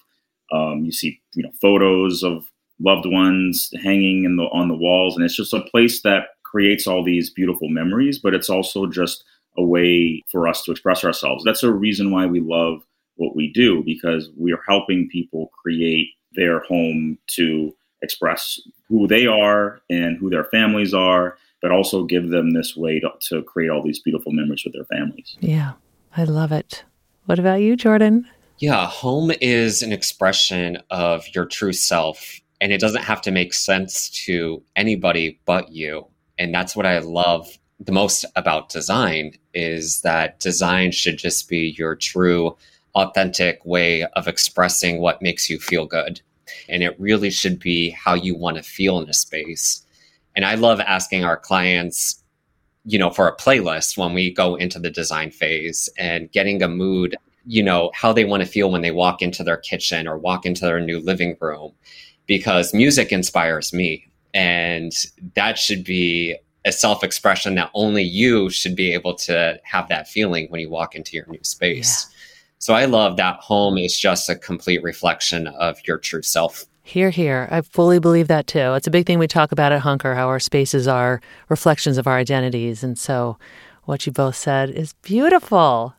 Um, 0.52 0.84
you 0.84 0.92
see 0.92 1.20
you 1.32 1.42
know 1.42 1.52
photos 1.60 2.22
of 2.22 2.44
loved 2.80 3.06
ones 3.06 3.70
hanging 3.82 4.24
in 4.24 4.36
the 4.36 4.44
on 4.44 4.68
the 4.68 4.74
walls, 4.74 5.16
and 5.16 5.24
it's 5.24 5.36
just 5.36 5.54
a 5.54 5.62
place 5.62 6.02
that 6.02 6.26
creates 6.42 6.86
all 6.86 7.02
these 7.02 7.30
beautiful 7.30 7.68
memories. 7.68 8.18
But 8.18 8.34
it's 8.34 8.50
also 8.50 8.86
just 8.86 9.24
a 9.56 9.64
way 9.64 10.22
for 10.30 10.48
us 10.48 10.62
to 10.64 10.72
express 10.72 11.04
ourselves. 11.04 11.44
That's 11.44 11.62
a 11.62 11.72
reason 11.72 12.10
why 12.10 12.26
we 12.26 12.40
love 12.40 12.82
what 13.16 13.36
we 13.36 13.52
do 13.52 13.82
because 13.84 14.28
we 14.36 14.52
are 14.52 14.62
helping 14.66 15.08
people 15.08 15.50
create 15.62 16.08
their 16.32 16.60
home 16.60 17.16
to 17.28 17.72
express 18.02 18.60
who 18.88 19.06
they 19.06 19.26
are 19.26 19.80
and 19.88 20.18
who 20.18 20.28
their 20.28 20.44
families 20.44 20.92
are, 20.92 21.38
but 21.62 21.70
also 21.70 22.04
give 22.04 22.28
them 22.28 22.52
this 22.52 22.76
way 22.76 23.00
to, 23.00 23.10
to 23.20 23.42
create 23.42 23.70
all 23.70 23.82
these 23.82 24.00
beautiful 24.00 24.32
memories 24.32 24.62
with 24.64 24.74
their 24.74 24.84
families. 24.84 25.36
Yeah, 25.40 25.72
I 26.16 26.24
love 26.24 26.52
it. 26.52 26.84
What 27.26 27.38
about 27.38 27.60
you, 27.62 27.76
Jordan? 27.76 28.26
Yeah, 28.58 28.86
home 28.86 29.32
is 29.40 29.82
an 29.82 29.92
expression 29.92 30.78
of 30.90 31.24
your 31.34 31.46
true 31.46 31.72
self, 31.72 32.40
and 32.60 32.72
it 32.72 32.80
doesn't 32.80 33.02
have 33.02 33.22
to 33.22 33.30
make 33.30 33.54
sense 33.54 34.10
to 34.26 34.62
anybody 34.76 35.40
but 35.44 35.72
you. 35.72 36.06
And 36.38 36.54
that's 36.54 36.76
what 36.76 36.86
I 36.86 36.98
love 36.98 37.58
the 37.80 37.92
most 37.92 38.24
about 38.36 38.68
design 38.68 39.32
is 39.52 40.02
that 40.02 40.40
design 40.40 40.92
should 40.92 41.18
just 41.18 41.48
be 41.48 41.74
your 41.78 41.96
true 41.96 42.56
authentic 42.94 43.64
way 43.64 44.04
of 44.14 44.28
expressing 44.28 45.00
what 45.00 45.22
makes 45.22 45.50
you 45.50 45.58
feel 45.58 45.86
good. 45.86 46.20
And 46.68 46.82
it 46.82 46.98
really 47.00 47.30
should 47.30 47.58
be 47.58 47.90
how 47.90 48.14
you 48.14 48.36
want 48.36 48.56
to 48.56 48.62
feel 48.62 48.98
in 49.00 49.08
a 49.08 49.14
space. 49.14 49.84
And 50.36 50.44
I 50.44 50.54
love 50.54 50.80
asking 50.80 51.24
our 51.24 51.36
clients 51.36 52.22
you 52.84 52.98
know, 52.98 53.10
for 53.10 53.26
a 53.26 53.36
playlist 53.36 53.96
when 53.96 54.12
we 54.14 54.32
go 54.32 54.54
into 54.54 54.78
the 54.78 54.90
design 54.90 55.30
phase 55.30 55.88
and 55.98 56.30
getting 56.32 56.62
a 56.62 56.68
mood, 56.68 57.16
you 57.46 57.62
know, 57.62 57.90
how 57.94 58.12
they 58.12 58.24
want 58.24 58.42
to 58.42 58.48
feel 58.48 58.70
when 58.70 58.82
they 58.82 58.90
walk 58.90 59.22
into 59.22 59.42
their 59.42 59.56
kitchen 59.56 60.06
or 60.06 60.18
walk 60.18 60.44
into 60.46 60.62
their 60.62 60.80
new 60.80 61.00
living 61.00 61.36
room 61.40 61.72
because 62.26 62.74
music 62.74 63.12
inspires 63.12 63.72
me. 63.72 64.06
And 64.32 64.92
that 65.34 65.58
should 65.58 65.84
be 65.84 66.36
a 66.64 66.72
self 66.72 67.04
expression 67.04 67.54
that 67.54 67.70
only 67.74 68.02
you 68.02 68.50
should 68.50 68.74
be 68.74 68.92
able 68.92 69.14
to 69.14 69.60
have 69.64 69.88
that 69.88 70.08
feeling 70.08 70.46
when 70.48 70.60
you 70.60 70.70
walk 70.70 70.94
into 70.94 71.16
your 71.16 71.26
new 71.26 71.42
space. 71.42 72.06
Yeah. 72.08 72.14
So 72.58 72.74
I 72.74 72.86
love 72.86 73.16
that 73.18 73.36
home 73.40 73.76
is 73.76 73.98
just 73.98 74.28
a 74.30 74.34
complete 74.34 74.82
reflection 74.82 75.46
of 75.46 75.78
your 75.86 75.98
true 75.98 76.22
self. 76.22 76.64
Hear, 76.86 77.08
hear. 77.08 77.48
I 77.50 77.62
fully 77.62 77.98
believe 77.98 78.28
that 78.28 78.46
too. 78.46 78.74
It's 78.74 78.86
a 78.86 78.90
big 78.90 79.06
thing 79.06 79.18
we 79.18 79.26
talk 79.26 79.52
about 79.52 79.72
at 79.72 79.80
Hunker, 79.80 80.14
how 80.14 80.28
our 80.28 80.38
spaces 80.38 80.86
are 80.86 81.22
reflections 81.48 81.96
of 81.96 82.06
our 82.06 82.18
identities. 82.18 82.84
And 82.84 82.98
so 82.98 83.38
what 83.84 84.04
you 84.04 84.12
both 84.12 84.36
said 84.36 84.68
is 84.68 84.92
beautiful. 85.00 85.94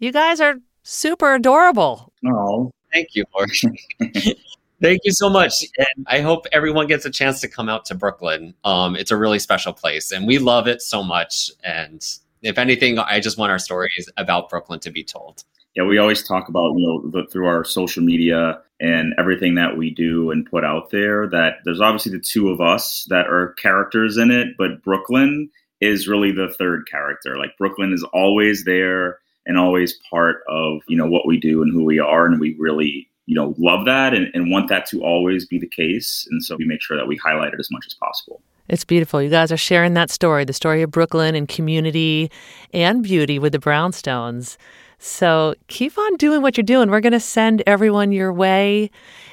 You 0.00 0.10
guys 0.10 0.40
are 0.40 0.56
super 0.82 1.36
adorable. 1.36 2.12
Oh, 2.26 2.72
thank 2.92 3.10
you, 3.14 3.24
thank 4.82 5.00
you 5.04 5.12
so 5.12 5.30
much. 5.30 5.62
And 5.78 6.06
I 6.08 6.22
hope 6.22 6.46
everyone 6.50 6.88
gets 6.88 7.04
a 7.04 7.10
chance 7.10 7.40
to 7.42 7.48
come 7.48 7.68
out 7.68 7.84
to 7.84 7.94
Brooklyn. 7.94 8.52
Um, 8.64 8.96
it's 8.96 9.12
a 9.12 9.16
really 9.16 9.38
special 9.38 9.72
place 9.72 10.10
and 10.10 10.26
we 10.26 10.38
love 10.38 10.66
it 10.66 10.82
so 10.82 11.04
much. 11.04 11.52
And 11.62 12.04
if 12.42 12.58
anything, 12.58 12.98
I 12.98 13.20
just 13.20 13.38
want 13.38 13.52
our 13.52 13.60
stories 13.60 14.10
about 14.16 14.50
Brooklyn 14.50 14.80
to 14.80 14.90
be 14.90 15.04
told. 15.04 15.44
Yeah, 15.76 15.84
we 15.84 15.98
always 15.98 16.26
talk 16.26 16.48
about 16.48 16.72
you 16.76 16.86
know 16.86 17.10
the, 17.10 17.28
through 17.30 17.46
our 17.46 17.62
social 17.62 18.02
media 18.02 18.60
and 18.80 19.14
everything 19.18 19.54
that 19.56 19.76
we 19.76 19.90
do 19.90 20.30
and 20.30 20.48
put 20.50 20.64
out 20.64 20.90
there 20.90 21.28
that 21.28 21.58
there's 21.64 21.80
obviously 21.80 22.12
the 22.12 22.20
two 22.20 22.48
of 22.48 22.60
us 22.60 23.06
that 23.08 23.26
are 23.26 23.54
characters 23.54 24.16
in 24.16 24.30
it, 24.30 24.48
but 24.58 24.82
Brooklyn 24.82 25.50
is 25.80 26.08
really 26.08 26.32
the 26.32 26.54
third 26.58 26.86
character. 26.90 27.36
Like 27.36 27.56
Brooklyn 27.58 27.92
is 27.92 28.04
always 28.12 28.64
there 28.64 29.18
and 29.46 29.58
always 29.58 29.98
part 30.10 30.42
of 30.48 30.80
you 30.88 30.96
know 30.96 31.06
what 31.06 31.26
we 31.26 31.38
do 31.38 31.62
and 31.62 31.70
who 31.70 31.84
we 31.84 31.98
are, 31.98 32.24
and 32.24 32.40
we 32.40 32.56
really 32.58 33.08
you 33.26 33.34
know 33.34 33.54
love 33.58 33.84
that 33.84 34.14
and, 34.14 34.28
and 34.32 34.50
want 34.50 34.70
that 34.70 34.86
to 34.86 35.02
always 35.02 35.46
be 35.46 35.58
the 35.58 35.68
case. 35.68 36.26
And 36.30 36.42
so 36.42 36.56
we 36.56 36.64
make 36.64 36.80
sure 36.80 36.96
that 36.96 37.06
we 37.06 37.16
highlight 37.16 37.52
it 37.52 37.60
as 37.60 37.70
much 37.70 37.84
as 37.86 37.92
possible. 37.92 38.40
It's 38.68 38.84
beautiful. 38.84 39.22
You 39.22 39.30
guys 39.30 39.52
are 39.52 39.56
sharing 39.56 39.94
that 39.94 40.10
story, 40.10 40.44
the 40.44 40.52
story 40.52 40.82
of 40.82 40.90
Brooklyn 40.90 41.34
and 41.34 41.46
community 41.46 42.30
and 42.72 43.02
beauty 43.02 43.38
with 43.38 43.52
the 43.52 43.60
Brownstones. 43.60 44.56
So 44.98 45.54
keep 45.68 45.96
on 45.98 46.16
doing 46.16 46.42
what 46.42 46.56
you're 46.56 46.64
doing. 46.64 46.90
We're 46.90 47.00
going 47.00 47.12
to 47.12 47.20
send 47.20 47.62
everyone 47.66 48.12
your 48.12 48.32
way 48.32 48.90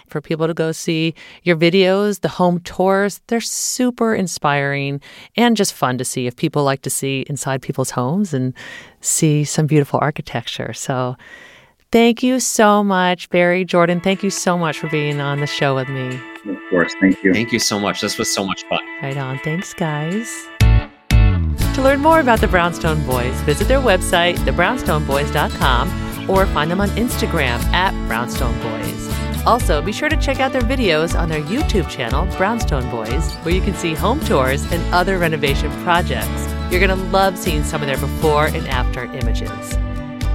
for 0.07 0.22
people 0.22 0.47
to 0.47 0.53
go 0.53 0.72
see 0.72 1.16
your 1.43 1.55
videos, 1.55 2.20
the 2.22 2.28
home 2.28 2.59
tours. 2.59 3.22
They're 3.28 3.41
super 3.41 4.14
inspiring 4.14 5.01
and 5.36 5.57
just 5.57 5.74
fun 5.74 5.97
to 5.97 6.05
see 6.05 6.28
if 6.28 6.36
people 6.36 6.64
like 6.64 6.82
to 6.84 6.89
see 6.89 7.26
inside 7.28 7.61
people's 7.61 7.91
homes 7.91 8.34
and 8.34 8.53
see 9.01 9.43
some 9.43 9.66
beautiful 9.66 9.99
architecture. 10.01 10.74
So 10.74 11.16
thank 11.91 12.22
you 12.22 12.39
so 12.39 12.84
much, 12.84 13.30
Barry 13.30 13.66
Jordan. 13.66 14.01
Thank 14.01 14.22
you 14.22 14.30
so 14.30 14.57
much 14.57 14.78
for 14.78 14.89
being 14.89 15.22
on 15.22 15.39
the 15.39 15.47
show 15.47 15.76
with 15.76 15.89
me. 15.89 16.20
Of 16.45 16.57
course. 16.70 16.93
Thank 16.99 17.24
you. 17.24 17.34
Thank 17.34 17.51
you 17.51 17.59
so 17.59 17.80
much. 17.80 18.01
This 18.01 18.18
was 18.18 18.34
so 18.34 18.45
much 18.45 18.64
fun. 18.66 18.82
Right 19.01 19.18
on. 19.18 19.39
Thanks, 19.39 19.74
guys. 19.74 20.47
Learn 21.84 22.01
more 22.01 22.21
about 22.21 22.39
the 22.39 22.47
Brownstone 22.47 23.05
Boys, 23.05 23.36
visit 23.41 23.67
their 23.67 23.81
website, 23.81 24.36
thebrownstoneboys.com, 24.36 26.29
or 26.29 26.45
find 26.45 26.71
them 26.71 26.79
on 26.79 26.88
Instagram 26.91 27.61
at 27.73 27.91
Brownstone 28.07 28.57
Boys. 28.61 29.45
Also, 29.45 29.81
be 29.81 29.91
sure 29.91 30.07
to 30.07 30.15
check 30.15 30.39
out 30.39 30.53
their 30.53 30.61
videos 30.61 31.19
on 31.19 31.27
their 31.27 31.41
YouTube 31.41 31.89
channel, 31.89 32.25
Brownstone 32.38 32.89
Boys, 32.89 33.34
where 33.43 33.53
you 33.53 33.59
can 33.61 33.75
see 33.75 33.93
home 33.93 34.21
tours 34.21 34.63
and 34.71 34.81
other 34.93 35.17
renovation 35.17 35.69
projects. 35.84 36.47
You're 36.71 36.79
going 36.79 36.97
to 36.97 37.07
love 37.11 37.38
seeing 37.38 37.65
some 37.65 37.81
of 37.81 37.88
their 37.88 37.97
before 37.97 38.45
and 38.45 38.65
after 38.69 39.03
images. 39.03 39.77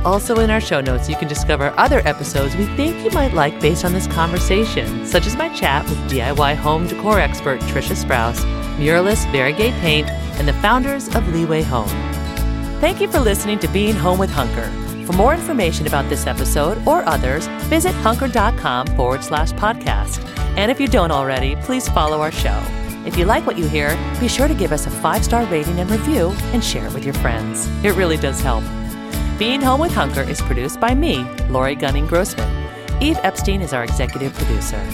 Also, 0.04 0.38
in 0.40 0.50
our 0.50 0.60
show 0.60 0.80
notes, 0.80 1.08
you 1.08 1.16
can 1.16 1.28
discover 1.28 1.74
other 1.76 2.00
episodes 2.06 2.56
we 2.56 2.66
think 2.76 3.04
you 3.04 3.10
might 3.10 3.32
like 3.34 3.60
based 3.60 3.84
on 3.84 3.92
this 3.92 4.06
conversation, 4.06 5.04
such 5.04 5.26
as 5.26 5.36
my 5.36 5.48
chat 5.50 5.84
with 5.88 5.98
DIY 6.10 6.56
home 6.56 6.86
decor 6.86 7.18
expert 7.18 7.60
Trisha 7.62 7.96
Sprouse, 7.96 8.40
muralist 8.78 9.30
Gay 9.32 9.72
Paint, 9.80 10.08
and 10.38 10.46
the 10.46 10.52
founders 10.54 11.08
of 11.14 11.26
Leeway 11.34 11.62
Home. 11.62 11.88
Thank 12.80 13.00
you 13.00 13.08
for 13.08 13.18
listening 13.18 13.58
to 13.58 13.68
Being 13.68 13.96
Home 13.96 14.18
with 14.18 14.30
Hunker. 14.30 14.70
For 15.04 15.14
more 15.14 15.34
information 15.34 15.86
about 15.86 16.08
this 16.08 16.26
episode 16.26 16.86
or 16.86 17.02
others, 17.08 17.46
visit 17.68 17.94
hunker.com 17.96 18.86
forward 18.88 19.24
slash 19.24 19.52
podcast. 19.52 20.24
And 20.56 20.70
if 20.70 20.78
you 20.80 20.86
don't 20.86 21.10
already, 21.10 21.56
please 21.56 21.88
follow 21.88 22.20
our 22.20 22.30
show. 22.30 22.62
If 23.04 23.16
you 23.16 23.24
like 23.24 23.46
what 23.46 23.56
you 23.58 23.66
hear, 23.66 23.96
be 24.20 24.28
sure 24.28 24.48
to 24.48 24.54
give 24.54 24.70
us 24.70 24.86
a 24.86 24.90
five 24.90 25.24
star 25.24 25.44
rating 25.46 25.80
and 25.80 25.90
review 25.90 26.30
and 26.52 26.62
share 26.62 26.86
it 26.86 26.94
with 26.94 27.04
your 27.04 27.14
friends. 27.14 27.66
It 27.84 27.96
really 27.96 28.16
does 28.16 28.40
help. 28.40 28.62
Being 29.38 29.60
Home 29.60 29.78
with 29.78 29.92
Hunker 29.92 30.22
is 30.22 30.40
produced 30.42 30.80
by 30.80 30.96
me, 30.96 31.22
Lori 31.48 31.76
Gunning 31.76 32.08
Grossman. 32.08 32.50
Eve 33.00 33.20
Epstein 33.22 33.62
is 33.62 33.72
our 33.72 33.84
executive 33.84 34.34
producer. 34.34 34.84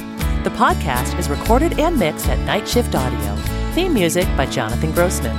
The 0.43 0.51
podcast 0.51 1.19
is 1.19 1.31
recorded 1.31 1.81
and 1.81 1.99
mixed 1.99 2.29
at 2.29 2.39
Night 2.41 2.69
Shift 2.69 2.95
Audio. 2.95 3.37
Theme 3.73 3.95
music 3.95 4.27
by 4.37 4.45
Jonathan 4.45 4.93
Grossman. 4.93 5.35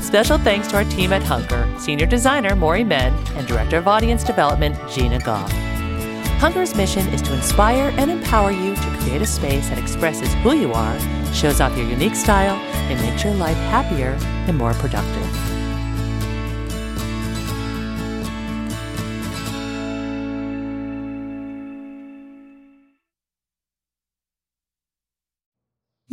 Special 0.00 0.38
thanks 0.38 0.68
to 0.68 0.76
our 0.76 0.84
team 0.84 1.12
at 1.12 1.22
Hunker, 1.22 1.70
Senior 1.78 2.06
Designer 2.06 2.56
Maury 2.56 2.84
Men, 2.84 3.12
and 3.36 3.46
Director 3.46 3.76
of 3.76 3.86
Audience 3.86 4.24
Development 4.24 4.74
Gina 4.88 5.18
Goff. 5.18 5.52
Hunker's 6.40 6.74
mission 6.74 7.06
is 7.08 7.20
to 7.20 7.34
inspire 7.34 7.92
and 7.98 8.10
empower 8.10 8.50
you 8.50 8.74
to 8.74 8.96
create 9.02 9.20
a 9.20 9.26
space 9.26 9.68
that 9.68 9.76
expresses 9.76 10.32
who 10.36 10.54
you 10.54 10.72
are, 10.72 10.98
shows 11.34 11.60
off 11.60 11.76
your 11.76 11.86
unique 11.86 12.14
style, 12.14 12.56
and 12.56 12.98
makes 13.02 13.22
your 13.24 13.34
life 13.34 13.58
happier 13.68 14.16
and 14.48 14.56
more 14.56 14.72
productive. 14.72 15.47